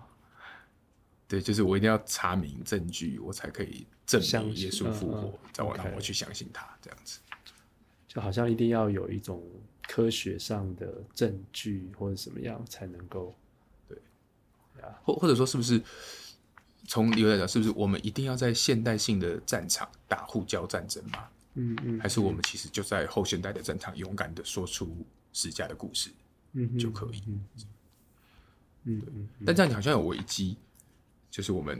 [1.29, 7.21] 对，就是我一定要查明证据，我才可以证明耶稣复活，再往让我去相信他这样子。
[8.09, 9.41] 就好像一定要有一种
[9.87, 13.33] 科学上的证据或者什么样才能够，
[13.89, 13.97] 对，
[15.05, 15.81] 或或者说是不是
[16.87, 21.29] 从理由来讲，是不是我们一定要在现代性的战场打互交战争吗？
[21.55, 24.97] 嗯嗯，还是我们其实就在后现代的战场勇敢的说出
[25.33, 26.11] 史家的故事，
[26.53, 27.23] 嗯就可以。
[27.27, 27.45] 嗯
[28.85, 30.57] 嗯，嗯，但这样好像有危机，
[31.31, 31.79] 就是我们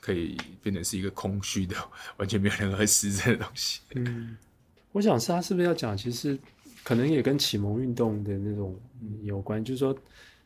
[0.00, 1.76] 可以变成是一个空虚的、
[2.16, 3.80] 完全没有任何实质的东西。
[3.96, 4.36] 嗯，
[4.92, 6.38] 我想是他是不是要讲，其实
[6.82, 8.74] 可能也跟启蒙运动的那种
[9.24, 9.94] 有关，就是说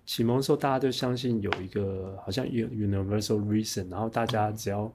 [0.05, 4.93] 启蒙的时候大家都相信有一个好像 universal reason，然后大家只要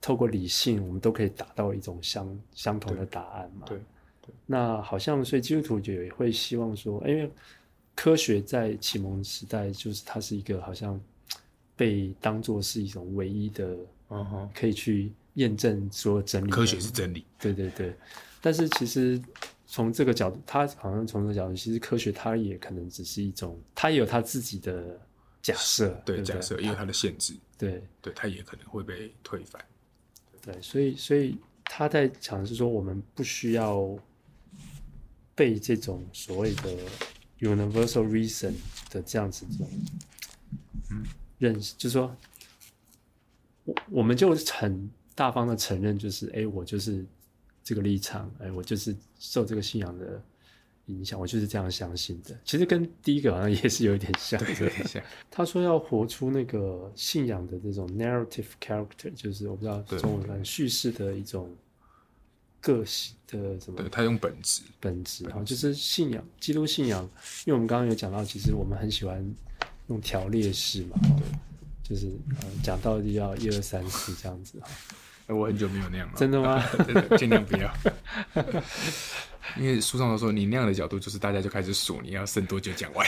[0.00, 3.66] 透过理性，我们都可以达到一种相相同的答案嘛。
[3.66, 3.78] 对，
[4.20, 7.30] 对，那好像所以基督徒就也会希望说，因为。
[7.94, 10.98] 科学在启蒙时代，就是它是一个好像
[11.76, 13.76] 被当做是一种唯一的，
[14.08, 16.50] 嗯哼，可以去验证所有真理。
[16.50, 17.94] 科学是真理，对对对。
[18.40, 19.20] 但是其实
[19.72, 25.00] 从这个角度，他好像从这个角度，其实科学它也可能只是一种，它也有它自己的
[25.40, 29.64] 假设，对，假设也有它的限制，对，对，它也可能会被推翻。
[30.42, 33.96] 对，所以所以他在讲的是说，我们不需要
[35.34, 36.76] 被这种所谓的
[37.40, 38.52] universal reason
[38.90, 39.66] 的这样子的
[40.90, 41.02] 嗯。
[41.38, 42.14] 认识，就是说，
[43.64, 47.04] 我我们就很大方的承认，就是哎，我就是
[47.62, 50.22] 这个立场，哎，我就是受这个信仰的。
[50.86, 52.36] 影响我就是这样相信的。
[52.44, 54.38] 其实跟第一个好像也是有一点像。
[54.40, 55.00] 对，有点像。
[55.30, 61.48] 他说要活出那个信仰的这种 narrative character，就是我不知道中文翻叙事的一种
[62.60, 63.76] 个性的什么？
[63.76, 67.08] 对，他用本质，本质，然后就是信仰，基督信仰。
[67.44, 69.24] 因为我们刚刚有讲到，其实我们很喜欢
[69.86, 71.24] 用条列式嘛，对，
[71.84, 72.10] 就是
[72.60, 74.60] 讲到底要一二三四这样子。
[75.32, 76.14] 我很久没有那样了。
[76.16, 76.62] 真的吗？
[77.18, 77.72] 尽量不要。
[79.58, 83.06] 因为书上都说，你那样的角度就是大家就开始数你要剩多久讲完。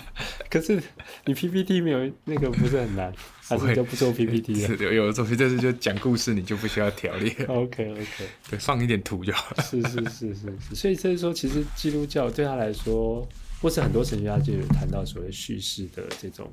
[0.50, 0.82] 可是
[1.24, 3.10] 你 PPT 没有那个不是很难，
[3.40, 4.66] 还是就不做 PPT 了？
[4.66, 7.32] 是的，有的时候就是就讲故事，你就不需要条列。
[7.46, 9.62] OK OK，对，放一点图就好了。
[9.62, 13.26] 是是是是是，所以所以说，其实基督教对他来说，
[13.62, 16.52] 或是很多神学家就有谈到所谓叙事的这种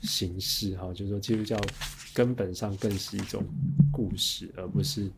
[0.00, 1.58] 形式哈，就是说基督教
[2.14, 3.44] 根本上更是一种
[3.92, 5.10] 故事，而不是。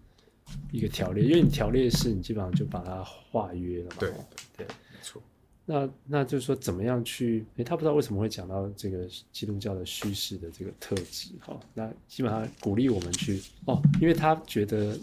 [0.73, 3.97] 一个条列，因为你条列式，你基本上就把它化约了嘛。
[4.01, 4.11] 对
[4.57, 5.23] 对，没错。
[5.65, 7.47] 那那就是说，怎么样去？
[7.55, 11.57] 诶，他不知道为什么会讲到这个基督教的叙事的这个特质哈。
[11.73, 14.99] 那基本上鼓励我们去哦，因为他觉得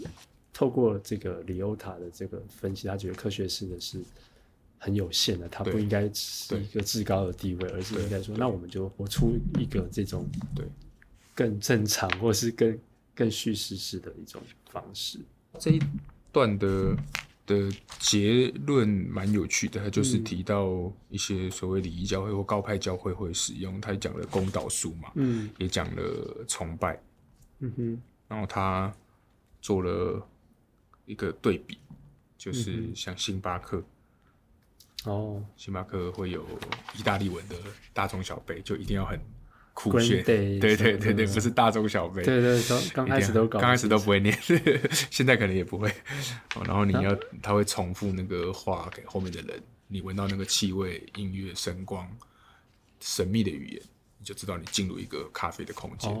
[0.52, 4.02] 透过这个里欧塔的这个分析，他觉得科学式的是
[4.78, 10.64] 很有限的，他不应该是一个至高的地位，而是应该说，那我们就活出一个这种对
[11.34, 12.78] 更正常，或是更
[13.14, 15.18] 更叙事式的一种方式。
[15.58, 15.80] 这一
[16.30, 16.96] 段的
[17.46, 27.00] 的结论蛮有趣的，他就是提到一些所谓礼仪教会或高派教会会使用，他讲了公道书嘛，嗯，也讲了崇拜，
[27.60, 28.94] 嗯哼，然后他
[29.60, 30.24] 做了
[31.06, 31.78] 一个对比，
[32.36, 33.82] 就是像星巴克，
[35.04, 36.44] 哦，星巴克会有
[36.96, 37.56] 意大利文的
[37.92, 39.18] 大中小杯，就一定要很。
[39.74, 44.36] 酷炫，对对对对，不是大中小杯，对对，刚刚开始都刚开始都不会念，
[45.08, 45.88] 现在可能也不会。
[46.66, 52.10] 然后你要，他会重复那个话给后面的人，你闻到那个气味、音乐、声光、
[52.98, 53.82] 神秘的语言，
[54.18, 56.12] 你就知道你进入一个咖啡的空间。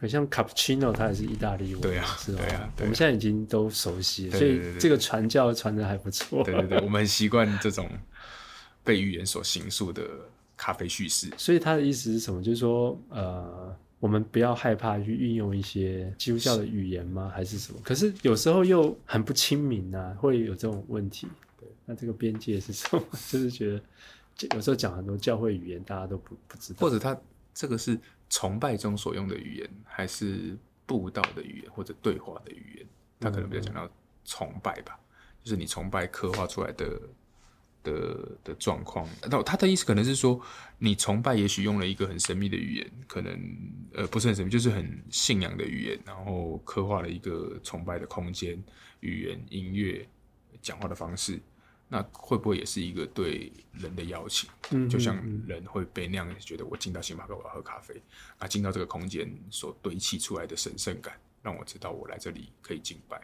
[0.00, 2.42] 很像卡布奇诺，它也是意大利文，对啊，是吧？
[2.80, 6.42] 我们现在已经都熟悉了，所以这个传教传的还不错。
[6.42, 7.88] 对对对，我们很习惯这种
[8.82, 10.02] 被语言所形塑的。
[10.62, 12.42] 咖啡叙事， 所以他的意思是什么？
[12.42, 17.32] 就是说，呃，我们不要害怕去运用一些基督教的语言吗？
[17.34, 17.80] 还是什么？
[17.82, 21.26] 可是有时候又很不亲民啊，会有这种问题。
[21.58, 23.02] 对，那这个边界是什么？
[23.32, 23.80] 就是觉得
[24.54, 26.80] 有时候讲很多教会语言，大家都不不知道。
[26.80, 27.18] 或者他
[27.54, 27.98] 这个是
[28.30, 32.86] 崇拜中所用的语言，还是布道的语言，或者对话的语言？
[33.20, 33.86] 他可能比较讲到
[34.24, 35.04] 崇拜吧，嗯、
[35.44, 36.98] 就是你崇拜刻画出来的。
[37.82, 40.38] 的的状况，那他的意思可能是说，
[40.76, 43.32] 你崇拜也许用了一个很神秘的语言，可能
[43.94, 48.62] 呃不是很神秘，就是很信仰的语言，然后刻画了一个崇拜的空间、
[49.00, 50.06] 语言、音乐、
[50.60, 51.40] 讲话的方式，
[51.92, 54.48] 那会不会也是一个对人的邀请？
[54.70, 58.00] 嗯，就像人会被那样觉得，我进到星巴克我要喝咖啡，
[58.38, 63.20] 啊进到这个空间所堆砌出来的神圣感，让我知道我来这里可以敬拜，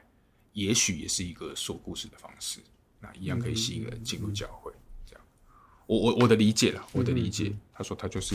[0.52, 2.58] 也许也是一个说故事的方式。
[2.98, 4.72] 那一样可以吸引人进入教会，
[5.06, 5.24] 这样。
[5.86, 8.34] 我我我的理解啦，我的理解，他说他就是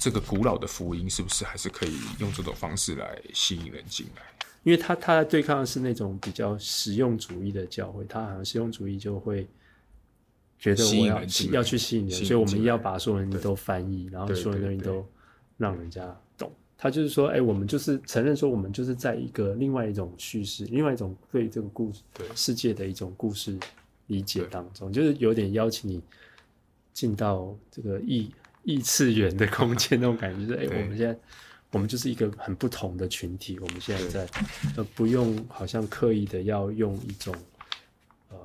[0.00, 4.22] 这个古老的福音，是不是还是可以用这种方式来吸引人进来？
[4.66, 9.46] 因为他他在对抗的是那种比较实用主义的教会，他好像实用主义就会
[10.58, 15.06] 觉得我要要去吸引人，所以我们要把所有人都翻译，然后所有东西都
[15.56, 16.04] 让人家
[16.36, 16.50] 懂。
[16.76, 22.00] 他就是说，哎、欸，我们就是承认说，我们就是在一个另外一种叙事，另外一种对这个故事
[22.34, 23.56] 世界的一种故事
[24.08, 26.02] 理解当中，就是有点邀请你
[26.92, 28.28] 进到这个异
[28.64, 31.16] 异次元的空间那种感觉，就是哎、欸，我们现在
[31.70, 34.40] 我们就是一个很不同的群体，我们现在在
[34.76, 37.34] 呃不用好像刻意的要用一种
[38.30, 38.36] 呃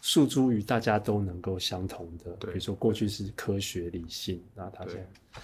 [0.00, 5.40] 诉诸于大家都能够相同的，比如说过去是科学理性，那他现在，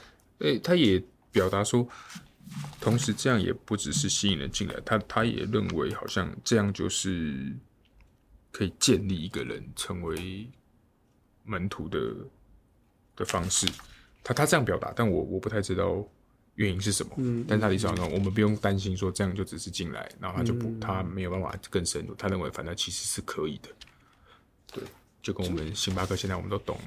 [0.46, 1.02] 哎、欸，他也。
[1.30, 1.86] 表达说，
[2.80, 7.54] 同时这样也不只是吸引人进来，他他也认为好像这样就是
[8.50, 10.48] 可以建立一个人成为
[11.44, 12.00] 门徒的
[13.14, 13.68] 的方式。
[14.24, 16.02] 他他这样表达，但我我不太知道
[16.58, 17.12] 原因是什么。
[17.16, 22.14] 嗯，但他的意思好像我们不用担心说这样就只是进来，然后他就不他没有办法更深入。
[22.14, 23.68] 他认为反正其实是可以的。
[24.72, 24.84] 对，
[25.22, 26.78] 就跟我们星巴克现在我们都懂。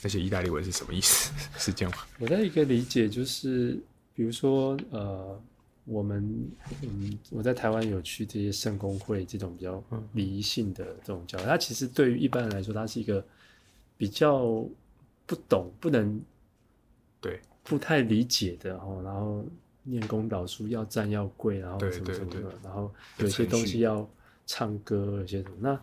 [0.00, 1.32] 那些意大利文是什么意思？
[1.58, 2.04] 是这样吗？
[2.20, 3.76] 我的一个理解就是，
[4.14, 5.42] 比如说，呃，
[5.84, 6.48] 我们
[6.82, 13.26] 嗯，我在台湾有去这些圣公会这种比较礼仪性的这种教会，它其实对于一般人来说，它是一个
[13.96, 14.64] 比较
[15.26, 16.22] 不懂、不能
[17.20, 19.00] 对不太理解的哦。
[19.04, 19.44] 然后
[19.82, 24.08] 念功祷书要站要跪，然后什么什么的，然后有些东西要
[24.46, 25.80] 唱歌，有些什么那，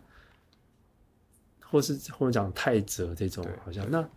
[1.62, 4.10] 或是或者讲太哲这种，好像那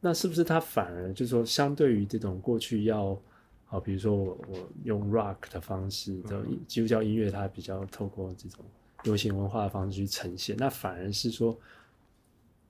[0.00, 3.20] 那是不是他反而就是说，相对于这种过去要。
[3.64, 8.62] 好，比如说我我用 rock 的方式，这种基督教音乐它比较透过这种
[9.02, 11.58] 流行文化的方式去呈现，那反而是说，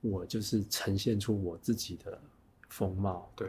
[0.01, 2.17] 我就是呈现出我自己的
[2.69, 3.49] 风貌，对，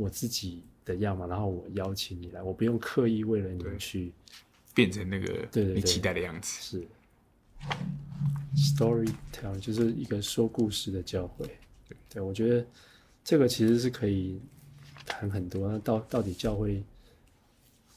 [0.00, 4.12] 我自己的样嘛，然后我邀请你来，我不用刻意为了你去
[4.74, 6.88] 变成那个你期待的样子，是。
[8.56, 11.46] Storytelling 就是一个说故事的教会，
[11.88, 12.66] 对，对我觉得
[13.22, 14.40] 这个其实是可以。
[15.06, 16.84] 谈很多，那到到底教会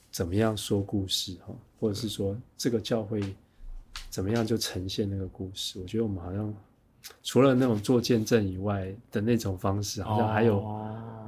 [0.09, 3.21] 怎么样说故事哈，或者是说这个教会
[4.09, 5.79] 怎么样就呈现那个故事？
[5.79, 6.51] 我觉得我们好像
[7.21, 11.22] 除了那种做见证以外的那种方式，好像还有，哦、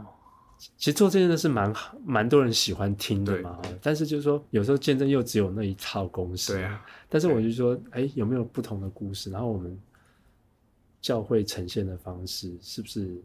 [0.78, 1.73] 其实做见证是蛮
[2.06, 3.62] 蛮多人喜欢听的嘛。
[3.82, 6.54] 但是就是说，有时候见证又只有那一套公式。
[6.54, 6.86] 对啊。
[7.10, 9.30] 但是我就说，哎、欸，有没有不同的故事？
[9.32, 9.80] 然后我们
[11.01, 13.21] 教会呈现的方式是不是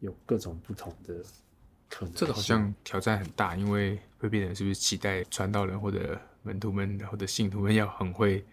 [0.00, 1.14] 有各种不同的
[1.88, 2.14] 可能？
[2.14, 8.44] 这个好像挑战很大，因为会变成是不是期待传道人或者门徒们或者信徒们要很会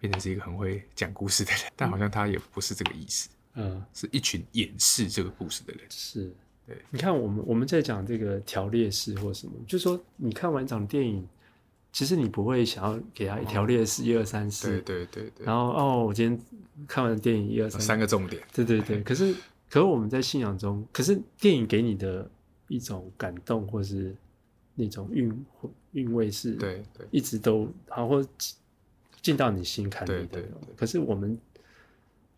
[0.00, 5.82] 变成是一个很会讲故事的人，但好像他也不是这个意思，嗯，是一群掩饰这个故事的人。
[5.90, 6.32] 是，
[6.68, 11.26] 对，你看我们我们在讲这个条列式或什么，就是说你看完一场电影，
[11.92, 19.32] 其实你不会想要给他一条列式一二三四，对对对对，然后哦，我今天看完电影一二三三个重点，对对对， 可是
[19.70, 22.30] 可是我们在信仰中，可是电影给你的。
[22.70, 24.14] 一种感动，或是
[24.74, 25.46] 那种韵
[25.92, 28.22] 韵味是，对对，一直都好，或
[29.22, 30.18] 进到你心坎里的。
[30.18, 30.74] 对对对。
[30.76, 31.34] 可是我们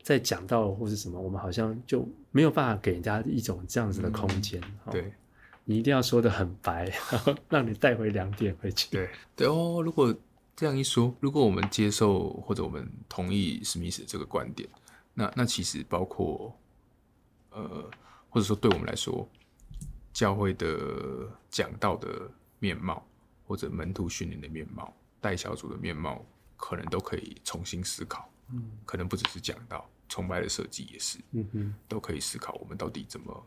[0.02, 4.60] 在讲到或是什么，我们好像就没有办法给人家一种这样子的空间。
[4.86, 4.92] 嗯。
[4.92, 5.12] 对，
[5.64, 8.88] 你一定要说的很白，然 后让你带回两点回去。
[8.90, 10.14] 对对哦，如果
[10.56, 14.68] 这样一说，如果我们接受或者我们同意史密斯这个观点，
[15.14, 16.54] 那那其实包括
[17.50, 17.90] 呃，
[18.28, 19.28] 或者说对我们来说。
[20.12, 23.06] 教会的讲道的面貌，
[23.46, 26.20] 或者门徒训练的面貌，带小组的面貌，
[26.56, 28.28] 可能都可以重新思考。
[28.52, 31.18] 嗯，可能不只是讲到，崇拜的设计也是。
[31.32, 33.46] 嗯哼，都可以思考我们到底怎么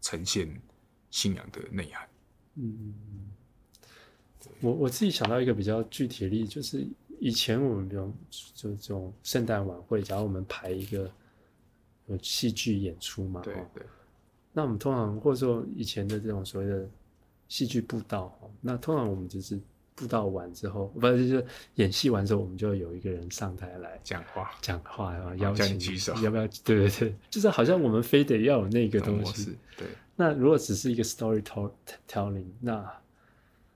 [0.00, 0.48] 呈现
[1.10, 2.08] 信仰的内涵。
[2.54, 3.30] 嗯嗯嗯。
[4.60, 6.86] 我我自己想到一个比较具体的例子，就是
[7.20, 8.12] 以前我们比如
[8.54, 11.10] 就这种圣诞晚会，假如我们排一个
[12.06, 13.84] 有戏剧演出嘛，对对。
[14.52, 16.90] 那我们通常，或者说以前的这种所谓的
[17.48, 19.58] 戏剧步道，那通常我们就是
[20.02, 26.46] 布道完之后，不是就是演戏完之后，我们就有一个人上台来讲话，讲话然后邀请你，要不要？
[26.64, 29.56] 对对对，就是好像我们非得要有那个东西。
[29.76, 29.86] 对。
[30.16, 32.84] 那如果只是一个 storytelling，那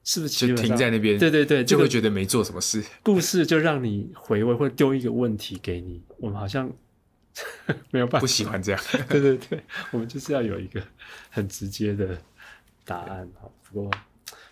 [0.03, 1.19] 是不是就停在那边？
[1.19, 2.85] 对对对，就会觉得没做什么事。
[3.03, 6.03] 故事就让你回味，或丢一个问题给你。
[6.19, 6.73] 我们好像。
[7.93, 8.81] 没有办法，不喜欢这样。
[9.11, 10.83] 对对对，我们就是要有一个
[11.29, 12.17] 很直接的
[12.83, 13.31] 答案。
[13.39, 13.91] 好，不过，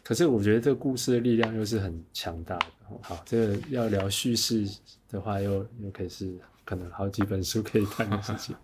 [0.05, 2.67] 可是我觉得这个故事的力量又是很强大的。
[3.01, 4.69] 好，这个要聊叙事
[5.09, 8.55] 的话又，又又可以是可能好几本书可以谈的事情。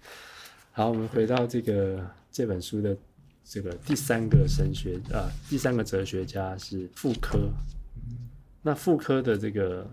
[0.71, 2.97] 好，我们回到这个这本书的
[3.43, 7.51] 这个第三个神学啊，第三个哲学家是傅科。
[8.63, 9.91] 那傅科的这个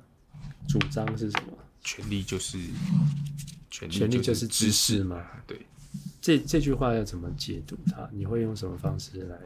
[0.67, 1.53] 主张是什么？
[1.81, 2.59] 权力就是。
[3.69, 5.23] 权力就是知识嘛？
[5.45, 5.61] 对，
[6.19, 8.09] 这这句话要怎么解读它？
[8.11, 9.37] 你会用什么方式来，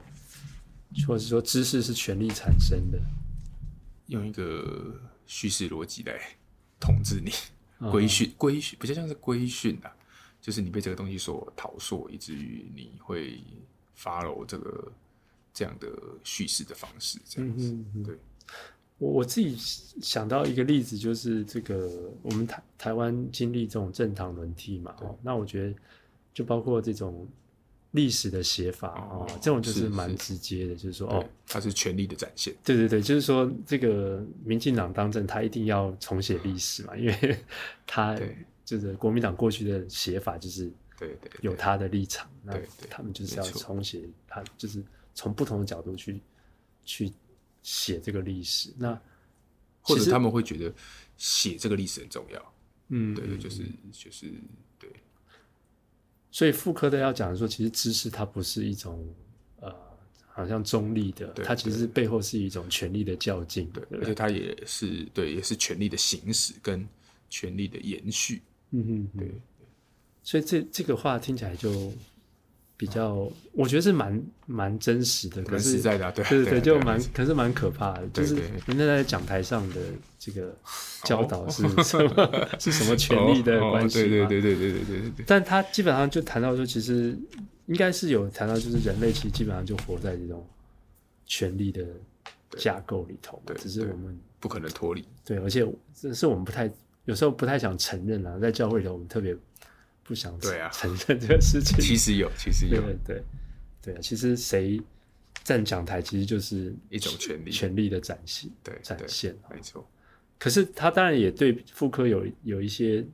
[1.08, 3.00] 或者是说知识是权力产生的？
[4.08, 6.20] 用一个叙事逻辑来
[6.80, 7.32] 统治你，
[7.90, 9.96] 规训规训比较像是规训啊，
[10.42, 13.42] 就是你被这个东西所陶塑，以至于你会
[13.98, 14.92] follow 这个
[15.54, 15.88] 这样的
[16.24, 18.18] 叙事的方式，这样子，对。
[18.98, 19.56] 我我自己
[20.02, 21.90] 想到一个例子，就是这个
[22.22, 25.76] 我们台台湾经历这种政党轮替嘛，哦，那我觉得
[26.34, 27.28] 就包括这种
[27.92, 37.38] 历史的写法哦，这种就是蛮直接的，是是就是说哦，它是权力的展现，对对对，就是说这个民进党当政，他一定要重写历史嘛，因为
[37.88, 38.20] 他
[38.66, 42.54] 就是国民党过去的写法就是对对有他的立场，那
[42.90, 44.84] 他们就是要重写，他就是
[45.14, 46.20] 从不同的角度去
[46.84, 47.12] 去。
[47.64, 49.00] 写这个历史，那
[49.82, 50.74] 或者他们会觉得
[51.16, 52.54] 写这个历史很重要，
[52.88, 54.40] 嗯，对对，就是就是对。
[56.32, 59.06] 所以妇科的要讲说，其实知识它不是一种
[59.60, 59.70] 呃，
[60.28, 66.88] 好像中立的，它其实背后是一种权力的较劲，对，而且它也是对，也是权力的行使跟
[67.30, 69.32] 权力的延续，嗯哼，对，
[70.24, 71.94] 所以这这个话听起来就
[72.82, 79.76] 比较，我觉得是蛮蛮真实的，可是实在的，对对对，就蛮可是蛮可怕的，就是人家在讲台上的
[80.18, 80.52] 这个
[81.04, 87.16] 教导是 什么是什么权力的关系，对对对对对对对对，但他基本上就谈到说，其实。
[87.68, 90.46] 应该是有谈到，就是人类其实基本上就活在这种
[91.26, 91.86] 权力的
[92.58, 95.06] 架构里头，只是我们不可能脱离。
[95.24, 95.66] 对，而且
[95.96, 96.70] 这是我们不太
[97.06, 99.34] 有时候不太想承认啊，在教会里头，我们特别
[100.12, 101.80] 不想对啊承认这个事情。
[101.80, 103.24] 其实有，其实有，对对
[103.82, 104.78] 对啊，其实谁
[105.42, 109.88] 站讲台，其实就是一种权利，权利的展现，对展现，没错。
[110.38, 113.06] 可是他当然也对妇科有有一些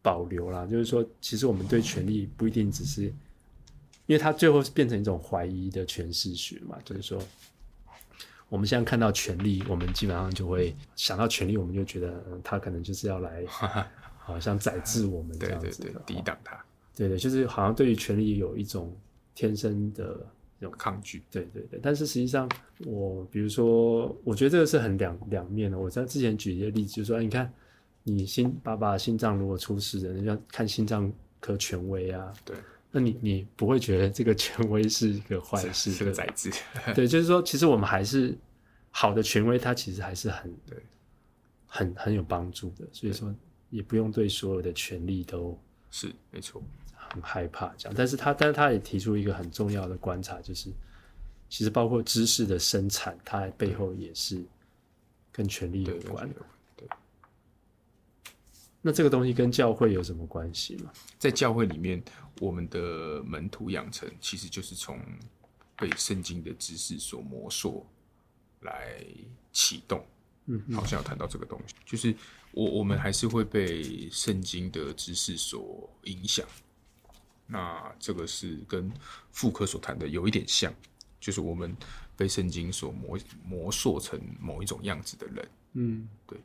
[0.00, 3.12] 保留啦，就是说，其实我们对权利不一定只是。
[4.06, 7.18] 因为他最后变成一种怀疑的诠释学嘛，就是说，
[8.50, 13.42] 我们现在看到权力，我们基本上就会想到权力，我们就觉得，嗯，他可能就是要来，
[14.24, 16.64] 好像宰制我们这样子的，对对对，抵挡他。
[16.96, 18.96] 对对，就是好像对于权力有一种
[19.34, 20.26] 天生的
[20.60, 21.22] 这种抗拒。
[21.30, 22.48] 对对对，但是实际上，
[22.86, 25.78] 我比如说，我觉得这个是很两两面的。
[25.78, 27.52] 我在之前举一个例子，就是说，你看，
[28.02, 32.56] 你心爸爸心脏如果出事了，人家看心脏科权威啊，对。
[32.96, 36.48] 那你你不会觉得这个权威是一个坏事，是个 宰制？
[36.94, 38.38] 对，就是说，其实我们还是
[38.92, 40.78] 好的权威，它其实还是很对，
[41.66, 42.86] 很很有帮助的。
[42.92, 43.34] 所以说，
[43.74, 45.58] 也不用对所有的权利都
[45.90, 46.62] 是没错，
[46.94, 47.94] 很害怕这样。
[47.96, 50.70] 但是他，但是他也提出一个很重要的观察，就是
[51.48, 54.40] 其实包括知识的生产，它背后也是
[55.32, 56.36] 跟权力有关的。
[58.80, 60.92] 那这个东西跟教会有什么关系吗？
[61.18, 62.00] 在教会里面，
[62.38, 65.00] 我们的门徒养成其实就是从
[65.76, 67.84] 被圣经的知识所磨塑
[68.60, 69.04] 来
[69.52, 70.06] 启动。
[70.46, 72.14] 嗯，好像有谈到这个东西，就是
[72.54, 76.46] 我我们还是会被圣经的知识所影响。
[77.46, 78.90] 那这个是跟
[79.30, 80.72] 妇科所谈的有一点像，
[81.20, 81.76] 就是我们
[82.16, 85.48] 被圣经所磨磨塑成某一种样子的人。
[85.74, 86.38] 嗯，对。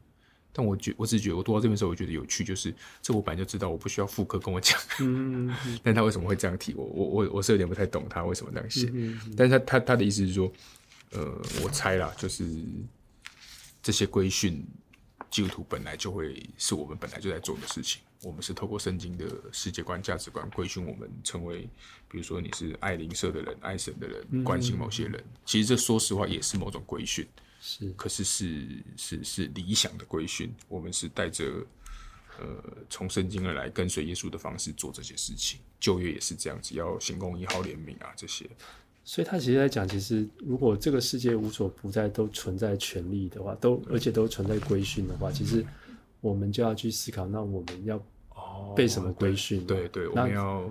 [0.52, 4.78] 但我觉，我只是觉得，我读到这边的时候，我觉得有趣，就是这我本来就知道，我不需要妇科跟我讲。
[5.00, 6.84] 嗯， 但他为什么会这样提我？
[6.84, 8.90] 我我我是有点不太懂他为什么这样写。
[8.92, 10.52] 嗯，但是他他他的意思是说，
[11.12, 12.44] 呃，我猜啦，就是
[13.84, 14.66] 这些规训，
[15.30, 18.02] 基督徒本来就会是我们本来就在做的事情。
[18.22, 21.70] 我们是透过圣经的世界观、价值观规训我们，成为
[22.10, 25.24] 比如说你是爱邻舍的人、爱神的人、关心某些人。
[25.46, 27.26] 其实这说实话也是某种规训。
[27.62, 31.66] 是，可是是是是理想的规训，我们是带着
[32.40, 32.46] 呃
[32.90, 35.60] 从圣经而来跟随耶稣的方式做这些事情。
[35.80, 38.50] 旧约也是这样子，要行公义、好怜悯啊这些。
[39.04, 45.66] 所以他其实在讲，其实如果这个世界无所不在都存在权利的话，都而且都存在规训的话，其实
[46.22, 48.02] 我们就要去思考，那我们要
[48.76, 49.66] 被什么规训？
[49.66, 50.70] 对对，我们要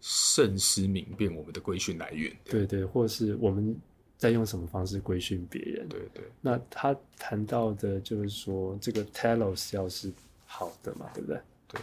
[0.00, 2.32] 慎思明辨我们的规训来源。
[2.44, 3.76] 对对，或者是我们。
[4.18, 5.86] 在用什么方式规训别人？
[5.90, 6.24] 对对。
[6.40, 10.10] 那他谈到的就是说，这个 telos 要是
[10.46, 11.38] 好的嘛，对不对？
[11.68, 11.78] 对。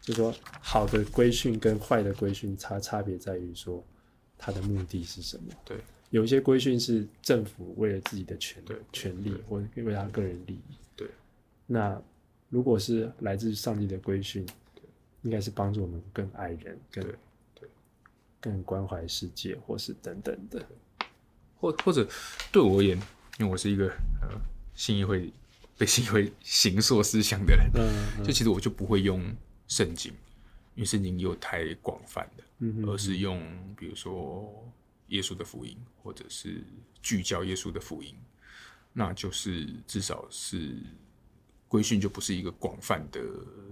[0.00, 3.84] 就是说，好的规训跟坏的规训差差别在于说，
[4.38, 5.52] 它的目的是什么？
[5.64, 5.76] 对。
[6.10, 8.62] 有一些规训是政府为了自己的权
[8.94, 10.76] 权利，或者为他个人利益。
[10.96, 11.06] 对。
[11.66, 12.00] 那
[12.48, 14.46] 如果是来自上帝的规训，
[15.20, 17.04] 应该是帮助我们更爱人，更
[17.54, 17.68] 对，
[18.40, 20.64] 更关怀世界，或是等等的。
[21.60, 22.08] 或或者
[22.50, 22.96] 对我而言，
[23.38, 23.88] 因为我是一个
[24.22, 24.40] 呃
[24.74, 25.30] 信义会
[25.76, 27.82] 被信义会形塑思想的人，嗯
[28.18, 29.22] 嗯、就其实我就不会用
[29.66, 30.10] 圣经，
[30.78, 33.42] 因为圣经又太广泛的，嗯，而是用
[33.76, 34.64] 比如说
[35.08, 36.62] 耶稣的福音，或者是
[37.02, 38.14] 聚焦耶稣的福音，
[38.92, 40.76] 那就是至少是
[41.66, 43.20] 规训就不是一个广泛的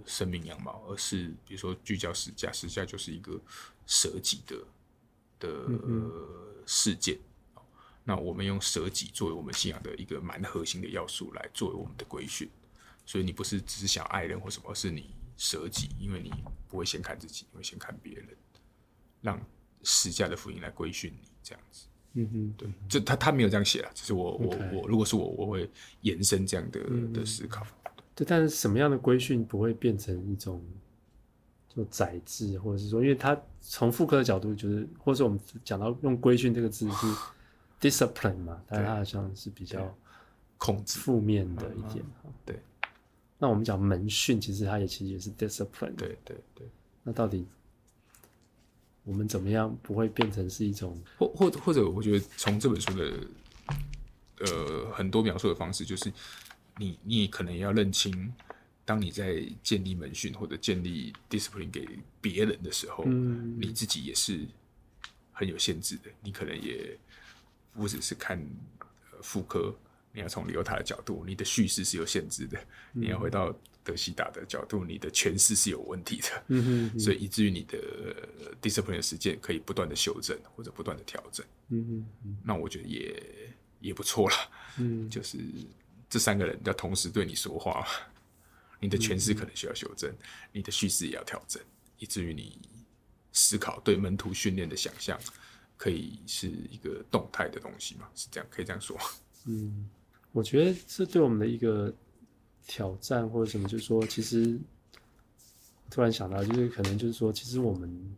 [0.05, 3.39] 生命样貌，而是比如说聚焦十架，十架就是一个
[3.85, 4.57] 舍己的
[5.39, 5.65] 的、
[6.65, 7.17] 事件。
[8.03, 12.49] 那我们用舍己作为我们信仰的一个蛮核心的要素来作为我们的规训，
[13.05, 16.31] 所以你不是只是想爱人或什么，而是你舍己，因为你
[16.67, 18.27] 不会先看自己，你会先看别人，
[19.21, 19.39] 让
[19.83, 21.87] 十架的福音来规训你这样子。
[22.13, 25.69] 嗯哼，对，这他他没有这样写啊，只是我.我我如果是我，我会
[26.01, 27.65] 延伸这样的、嗯、的思考。
[28.15, 30.61] 对，但是什么样的规训不会变成一种
[31.69, 37.07] 就宰制，或者是说，因为他从妇科的角度，就是或者我们讲到用规训这个字是。
[37.79, 39.95] discipline 嘛，但它好像是比较
[40.57, 42.03] 控制负面的一点。
[42.43, 42.59] 对，
[43.37, 45.95] 那我们讲门训，其实它也其实也是 discipline。
[45.95, 46.67] 对对对。
[47.03, 47.45] 那到底
[49.03, 53.13] 我们怎么样不会变成是一种或或或者，我觉得从这本书的
[54.39, 56.11] 呃很多描述的方式，就是
[56.77, 58.33] 你你也可能也要认清，
[58.83, 61.87] 当你在建立门训或者建立 discipline 给
[62.19, 64.45] 别人的时候，嗯，你自己也是
[65.31, 66.09] 很有限制的。
[66.21, 66.97] 你可能也
[67.73, 68.43] 不只是看
[69.21, 69.73] 傅柯，
[70.17, 72.57] 你要从李尤塔的角度，你的叙事是有限制的，
[72.93, 73.55] 嗯、你要回到。
[73.83, 77.77] 德西达的角度，你的诠释是有问题的，嗯哼嗯，所以以至于你的
[78.61, 83.23] discipline 的实践可以不断的修正或者不断的调整，嗯嗯，那我觉得也
[83.79, 84.35] 也不错了，
[84.77, 85.37] 嗯， 就是
[86.09, 87.87] 这三个人要同时对你说话，
[88.81, 90.17] 你的诠释可能需要修正，嗯，
[90.51, 91.63] 你的叙事也要调整，
[91.97, 92.59] 以至于你
[93.31, 95.17] 思考对门徒训练的想象
[95.77, 98.09] 可以是一个动态的东西嘛？
[98.13, 98.99] 是这样，可以这样说。
[99.45, 99.89] 嗯，
[100.31, 101.93] 我觉得这对我们的一个。
[102.69, 104.59] 挑战或者什么，就是说，其实
[105.89, 108.13] 突然想到，就是可能就是说，其实我们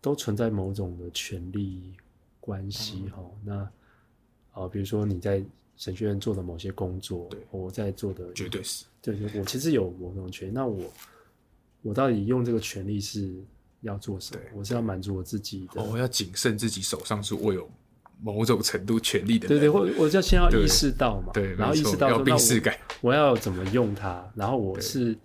[0.00, 1.96] 都存在某种的权利
[2.38, 3.40] 关系哈、嗯。
[3.44, 3.72] 那啊、
[4.52, 5.44] 呃，比如说你在
[5.76, 10.52] 神学院做的某些工作，我在做的绝对是，对，我其实有某种权利。
[10.52, 10.88] 那我
[11.82, 13.34] 我到底用这个权利是
[13.80, 14.42] 要做什么？
[14.54, 17.68] 我是要满足我自己的，我要谨慎自己手上是握有。
[18.22, 22.24] 某种程度权力的，对对，我我就先要意识到嘛，对，然后意识到我
[23.00, 25.16] 我要怎么用它，然后我是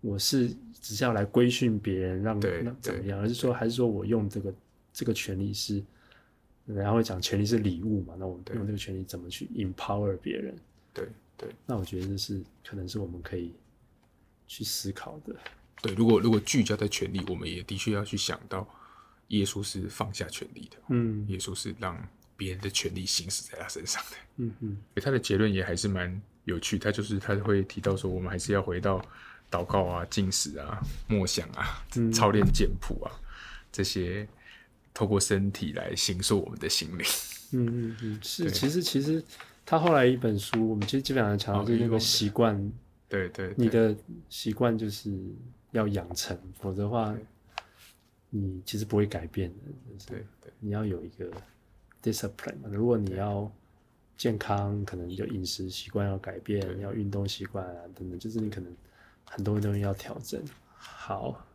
[0.00, 0.48] 我是
[0.80, 4.54] 只是要来规训别人，让让怎么样，而是说还是说我用这个
[4.92, 5.82] 这个权利是，
[6.66, 10.54] 然后会讲权利是礼物嘛，那我们用这个权利怎么去 empower 别人？
[10.92, 13.52] 对对，那我觉得这是可能是我们可以
[14.46, 15.34] 去思考的。
[15.82, 18.64] 对，如果如果聚焦在权力，我们也的确要去想到。
[19.38, 21.96] 耶稣是放下权力的，嗯，耶稣是让
[22.36, 29.04] 别人的权利行使在他身上的，嗯嗯，他的结论也还是蛮有趣，他就是他会提到说，我们还是要回到
[29.50, 33.20] 祷告啊、禁食啊、默想啊、操练简谱啊、嗯、
[33.72, 34.26] 这些，
[34.92, 37.06] 透过身体来形塑我们的心灵。
[37.52, 39.22] 嗯嗯嗯，是，其实其实
[39.64, 42.72] 他后来一本书，我们其实基本上强调就是那个习惯、
[43.08, 43.96] 对，对，你的
[44.28, 45.10] 习惯就是
[45.72, 47.14] 要养成，否则的话。
[48.36, 49.56] 你其实不会改变的，
[49.92, 51.30] 就是、对对，你要有一个
[52.02, 52.56] discipline。
[52.68, 53.48] 如果你要
[54.16, 58.74] 健康，可能就饮食习惯要改变，要运动习惯啊等等，就是你可能
[59.24, 60.42] 很多东西要调整。
[60.74, 61.46] 好，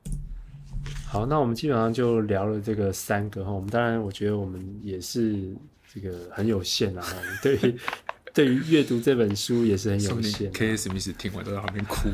[1.05, 3.51] 好，那我们基本上就聊了这个三个哈。
[3.51, 5.53] 我们当然，我觉得我们也是
[5.93, 7.05] 这个很有限啊，
[7.43, 7.75] 对。
[8.31, 10.51] 对于阅读这本书也是很有限。
[10.51, 10.77] K.
[10.77, 10.83] S.
[10.83, 12.09] 史密斯听完都在旁边哭。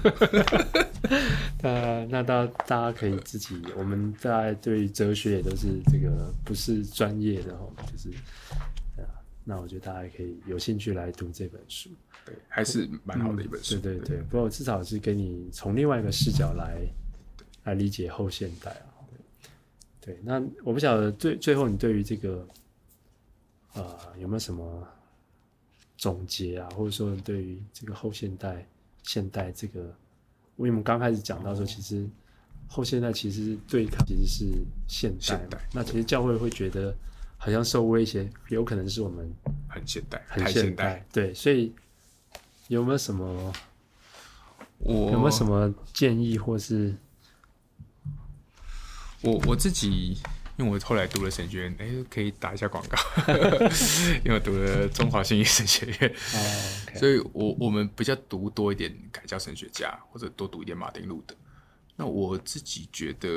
[1.62, 8.10] 那那大大家可以自己，我们在对哲学也都是这个不是专业的哈，就是
[9.44, 11.90] 那我觉得大家可以有兴趣来读这本书，
[12.26, 13.76] 对，还是蛮好的一本书。
[13.76, 16.82] 嗯、对对对，不过至少是给你从另外一个视角来
[17.64, 18.94] 来理解后现代啊。
[20.02, 22.48] 对，那我不晓得最最后你对于这个
[23.74, 24.88] 呃有没有什么？
[25.98, 28.68] 总结啊，或者说对于这个后现代、
[29.04, 29.88] 现代这个，因
[30.58, 32.08] 为我们刚开始讲到说，其实
[32.68, 34.46] 后现代其实对抗其实是
[34.88, 35.58] 现代，现代。
[35.74, 36.96] 那其实教会会觉得
[37.38, 39.32] 好像受威胁，有可能是我们
[39.68, 41.06] 很现代，很现代。
[41.12, 41.74] 对，所以
[42.68, 43.54] 有没有什么？
[44.80, 46.94] 我有没有什么建议，或是
[49.22, 50.18] 我我自己？
[50.58, 52.98] 因为我后来读了神学院，哎，可以打一下广告，
[54.24, 56.98] 因为我读了中华信义神学院，oh.
[56.98, 61.36] 所以我我们比较读多一点改教神学家，或者多读一点马丁路德。
[61.98, 63.30] 那我自己觉得，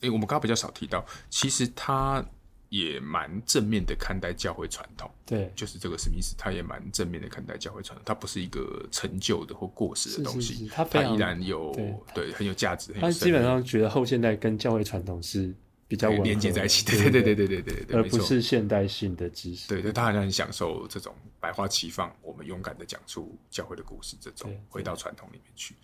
[0.00, 2.22] 哎，我们刚刚比较少提到，其实他
[2.68, 12.92] 也蛮正面的看待教会传统，对，就是这个史密斯，他也蛮正面的看待教会传统，他不是一个陈旧的或过时的东西，是是是他，他依然有对，对很有价值。
[13.00, 15.54] 他基本上觉得后现代跟教会传统是。
[15.88, 19.68] 比较连接在一起，对对对对对对对对，而不是现代性的知识。
[19.68, 25.76] 对对，他好像很享受这种百花齐放，我们勇敢的讲出教会的故事，这种回到传统里面去。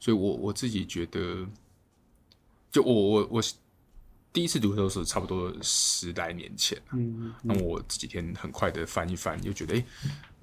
[0.00, 1.46] 所以我我自己觉得，
[2.72, 3.42] 就我我我
[4.32, 9.84] 第一次读的时候是差不多十来年前，嗯，那我这几天很快的翻一翻，又觉得，哎，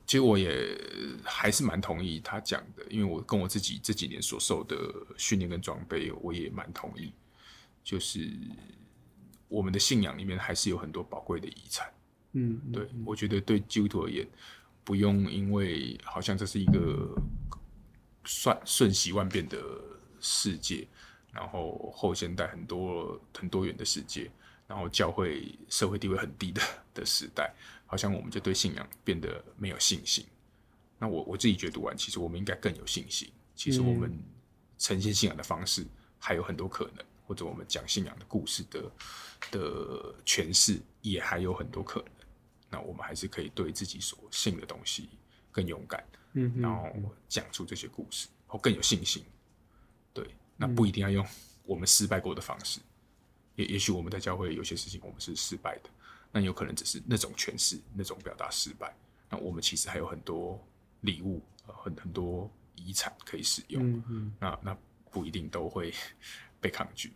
[0.08, 0.74] 其实我也
[1.22, 4.78] 还是蛮同意他讲的，因为我跟我自己这几年所受的
[5.18, 7.12] 训练跟装备，我也蛮同意，
[7.84, 8.32] 就是。
[9.52, 11.94] 我们的信仰里面还是有很多宝贵的遗产，
[12.32, 14.26] 嗯，对，我觉得对基督徒而言，
[14.86, 17.14] 不用因为好像这是一个
[18.24, 19.58] 算瞬息万变的
[20.22, 20.88] 世界，
[21.34, 24.32] 然后后现代很多很多元的世界，
[24.68, 26.62] 然后教会社会地位很低的
[26.94, 27.54] 的时代，
[27.86, 30.26] 好像我们就对信仰变得没有信心。
[30.98, 33.30] 那我我自己觉得读完，其实我们应该更有信心。
[33.54, 34.18] 其实我们
[34.78, 35.86] 呈现信仰的方式
[36.18, 37.06] 还有很多可能。
[37.32, 38.92] 或者我们讲信仰的故事的
[39.52, 42.10] 的诠释，也还有很多可能。
[42.70, 45.08] 那我们还是可以对自己所信的东西
[45.50, 46.92] 更勇敢，嗯，然后
[47.30, 49.24] 讲出这些故事，或更有信心。
[50.14, 51.26] 对，那不一定要用
[51.64, 52.82] 我们失败过的方式，
[53.56, 55.90] 也也许我们在教会有些事情我们是失败的，
[56.34, 58.94] 那有可能只是那种诠释、那种表达失败。
[59.30, 60.62] 那我们其实还有很多
[61.00, 63.90] 礼物，很很多遗产可以使用。
[63.90, 64.78] 嗯嗯，那那
[65.10, 65.94] 不一定都会
[66.60, 67.14] 被抗拒。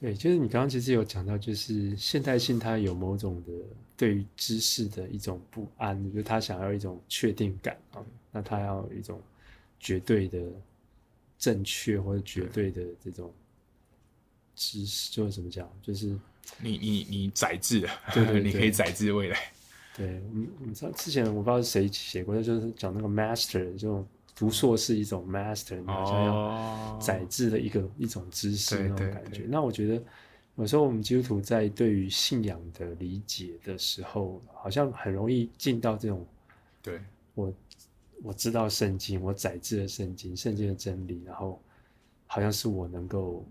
[0.00, 3.52] 对，就是你刚刚其实有讲到，就是现代性它有某种的
[3.96, 9.20] 对于知识的一种不安，就是他想要一种确定感啊，那他要一种
[9.78, 10.40] 绝对的
[11.38, 13.32] 正确或者绝对的这种
[14.56, 15.70] 知识，就是怎么讲？
[15.80, 16.08] 就是
[16.60, 17.80] 你你你宰制，
[18.12, 19.38] 对，对，对，你可以宰制未来。
[19.96, 24.06] 对，我们我们知道之前我不知道是谁写过，就是讲那个 master 这种。
[24.36, 29.30] 读硕士一种 master，你好像要载制的一个、oh, 一种知识那种感觉。
[29.30, 30.02] 对对对，那我觉得
[30.56, 36.26] 有时候我们基督徒在对于信仰的理解的时候，好像很容易进到这种，
[36.82, 37.00] 对
[37.34, 37.54] 我
[38.24, 41.62] 我知道圣经，我载制了圣经，圣经的真理，然后
[42.26, 43.46] 好像是我能够，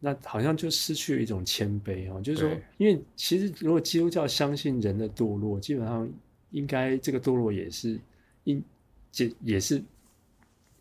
[0.00, 2.20] 那好像就失去了一种谦卑哦。
[2.20, 6.10] 就是说，因为其实如果基督教相信人的堕落，基本上
[6.50, 7.96] 应该这个堕落也是
[8.42, 8.60] 应。
[9.10, 9.82] 这也是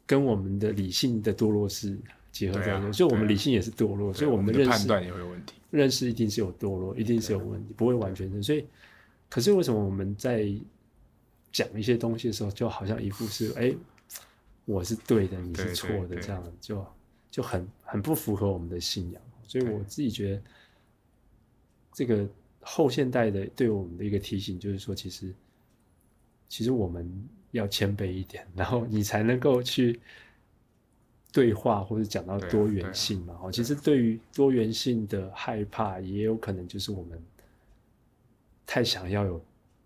[0.06, 1.98] 跟我们的理性的堕落是
[2.32, 8.42] 结合在一起，所以、啊、我们理性也是堕落，所以我们的认识判断也会有问题，认识一定是有堕落，一定是有问题，不会完全的。
[8.42, 8.66] 所以，
[9.28, 10.48] 可是为什么我们在
[11.52, 13.76] 讲一些东西的时候，就好像一副是哎，
[14.66, 16.86] 我是对的，你是错的这样，就
[17.32, 19.22] 就很很不符合我们的信仰。
[19.48, 20.42] 所以我自己觉得，
[21.94, 22.30] 这个
[22.62, 25.34] 后现代的对我们的一个提醒，就是说，其实
[26.48, 27.28] 其实我们。
[27.52, 30.00] 要谦卑一点，然后你才能够去
[31.32, 33.38] 对话或者讲到多元性嘛。
[33.42, 37.22] 哦，其实对于多元性的害怕，也有可能就是我们
[38.66, 39.44] 太想要有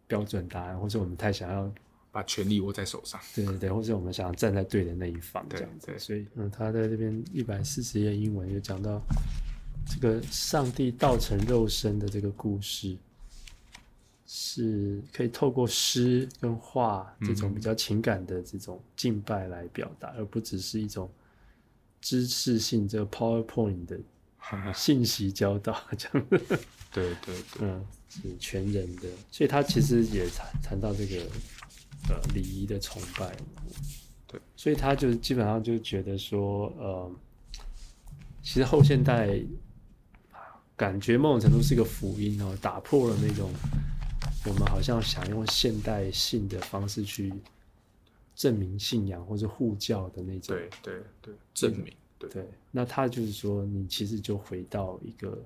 [0.07, 1.71] 标准答案，或者我们太想要
[2.11, 3.19] 把权力握在手上。
[3.35, 5.87] 对对对，或者我们想要站在对的那一方这样子。
[5.87, 9.01] 对对，所以，嗯，他在这边一百四十页英文就讲到
[9.87, 12.97] 这个上帝道成肉身的这个故事。
[14.33, 21.11] 是可以透过诗跟画这种比较情感的这种敬拜来表达，嗯、而不只是一种
[21.99, 23.99] 知识性这个 PowerPoint 的
[24.73, 26.27] 信息交导这样。
[26.93, 31.17] 对对对，嗯，是全人的，所以他其实也谈谈到这个
[32.07, 33.35] 呃礼仪的崇拜。
[34.27, 37.11] 对，所以他就基本上就觉得说，呃，
[38.41, 39.37] 其实后现代
[40.77, 43.51] 感觉某种程度是一个福音哦，打破了那种。
[44.45, 47.31] 我们好像想用现代性的方式去
[48.35, 50.55] 证明信仰，或者护教的那种。
[50.55, 51.93] 对对对，证明。
[52.17, 55.43] 对对，那他就是说，你其实就回到一个，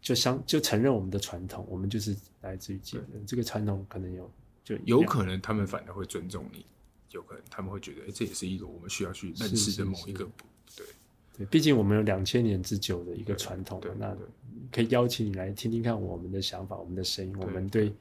[0.00, 3.04] 就相就承认我们的传统，我们就是来自于基督。
[3.26, 4.30] 这个传统可能有，
[4.64, 6.64] 就有可能他们反而会尊重你，
[7.10, 10.26] 有可能他们会觉得，哎，这也是一个我们需要去认识的某一个。
[11.36, 14.16] 对对，毕竟我们有两千年之久的一个传统，那。
[14.72, 17.94] 可以邀请你来听听看我们的想法，我们的声音，我们对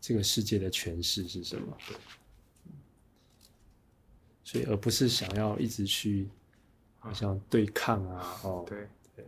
[0.00, 1.76] 这个世界的诠释是什么？
[1.86, 1.96] 对，
[4.42, 6.28] 所以而不是想要一直去
[6.98, 8.40] 好像对抗啊。
[8.42, 9.24] 哦，对对，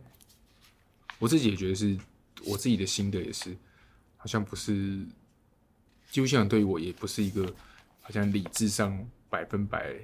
[1.17, 1.97] 我自己也觉得是，
[2.45, 3.55] 我自己的心得也是，
[4.17, 5.05] 好像不是，
[6.11, 7.51] 就像对于我也不是一个
[8.01, 9.95] 好像理智上百分百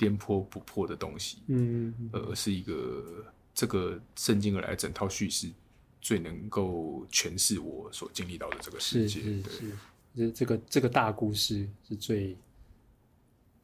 [0.00, 3.24] 颠扑不破的东西，嗯，而是一个
[3.54, 5.48] 这个圣经而来整套叙事。
[6.02, 9.78] 最能够诠释我所经历到的这个世界，是是是，
[10.16, 12.34] 这这个这个大故事是最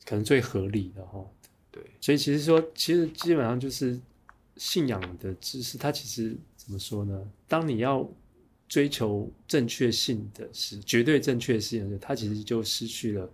[0.05, 1.25] 可能最合理的哈。
[1.71, 3.99] 对，所以其实说，其实基本上就是
[4.59, 7.27] 信仰的知识，它其实怎么说呢？
[7.49, 8.07] 当你要
[8.69, 13.33] 追求正确性的是绝对正确性的时候，它其实就失去了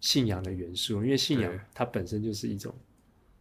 [0.00, 2.74] 信仰的元素，因为信仰它本身就是一种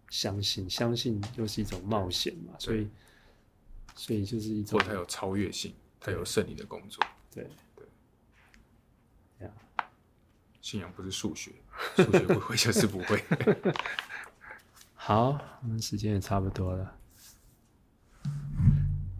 [0.09, 2.87] 相信，相信又是一种冒险嘛，所以。
[3.99, 7.03] 所以就是一种，或它有超越性，它有胜利的工作。
[7.33, 7.87] 对对.
[10.61, 11.51] 信仰不是数学，
[11.95, 13.23] 数学不会就是不会。
[14.93, 16.95] 好，我们时间也差不多了。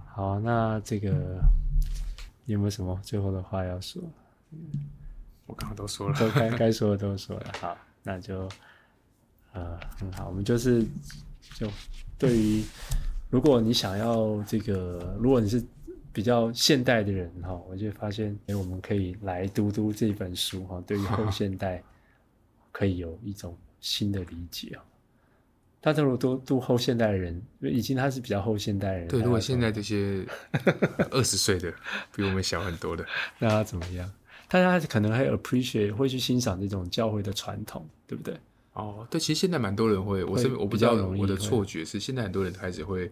[0.05, 1.41] 好，那这个
[2.45, 4.03] 你有没有什么最后的话要说？
[5.47, 7.51] 我刚刚都说了，都该该说的都说了。
[7.59, 8.47] 好，那就
[9.53, 10.85] 呃很好，我们就是
[11.55, 11.67] 就
[12.19, 12.63] 对于。
[13.29, 15.61] 如果你想要这个，如果你是
[16.13, 21.83] 比较现代的人哈，我就发现，哎，我们可以来读读这本书哈，对于后现代
[22.71, 24.79] 可以有一种新的理解啊。
[25.81, 29.09] 他如果都读后现代的人，已经他是比较后现代人。
[29.09, 30.25] 对，如果现在这些
[31.11, 31.69] 二十岁的，
[32.15, 33.05] 比我们小很多的，
[33.39, 34.09] 那他怎么样？
[34.49, 38.39] 大家可能还 appreciate，会去欣赏这种教会的传统，对不对？
[38.73, 43.11] 哦，对，其实现在蛮多人会，我是我不知道我的错觉是，现在很多人开始会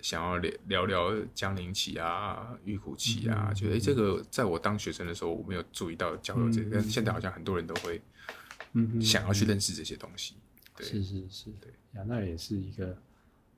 [0.00, 8.00] 想要聊聊聊江陵期啊、玉苦期啊，嗯、觉得哎，这个在我当学生的时候我没有注意到交流这个，嗯、但是现在好像很多人都会，
[8.74, 10.34] 嗯想要去认识这些东西。
[10.36, 12.96] 嗯、对是是是，对呀，那也是一个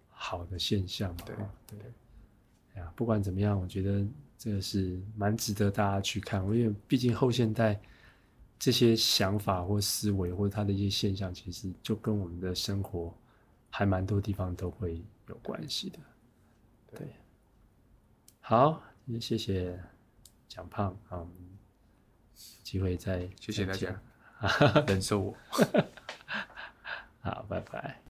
[0.09, 1.23] 好的现象嘛。
[1.27, 1.37] 对
[1.67, 4.07] 对，呀，不管怎么样，我觉得。
[4.43, 7.80] 这个是蛮值得大家去看，因为毕竟后现代
[8.59, 13.16] 这些想法或思维或者它的一些现象，其实就跟我们的生活
[13.70, 15.99] 还蛮多地方都会有关系的。
[16.90, 17.07] 对，
[18.40, 19.80] 好，也谢谢
[20.49, 21.28] 蒋胖，好，有
[22.64, 24.03] 机会再谢谢大家，
[24.88, 25.36] 忍受我，
[27.20, 28.01] 好，拜拜。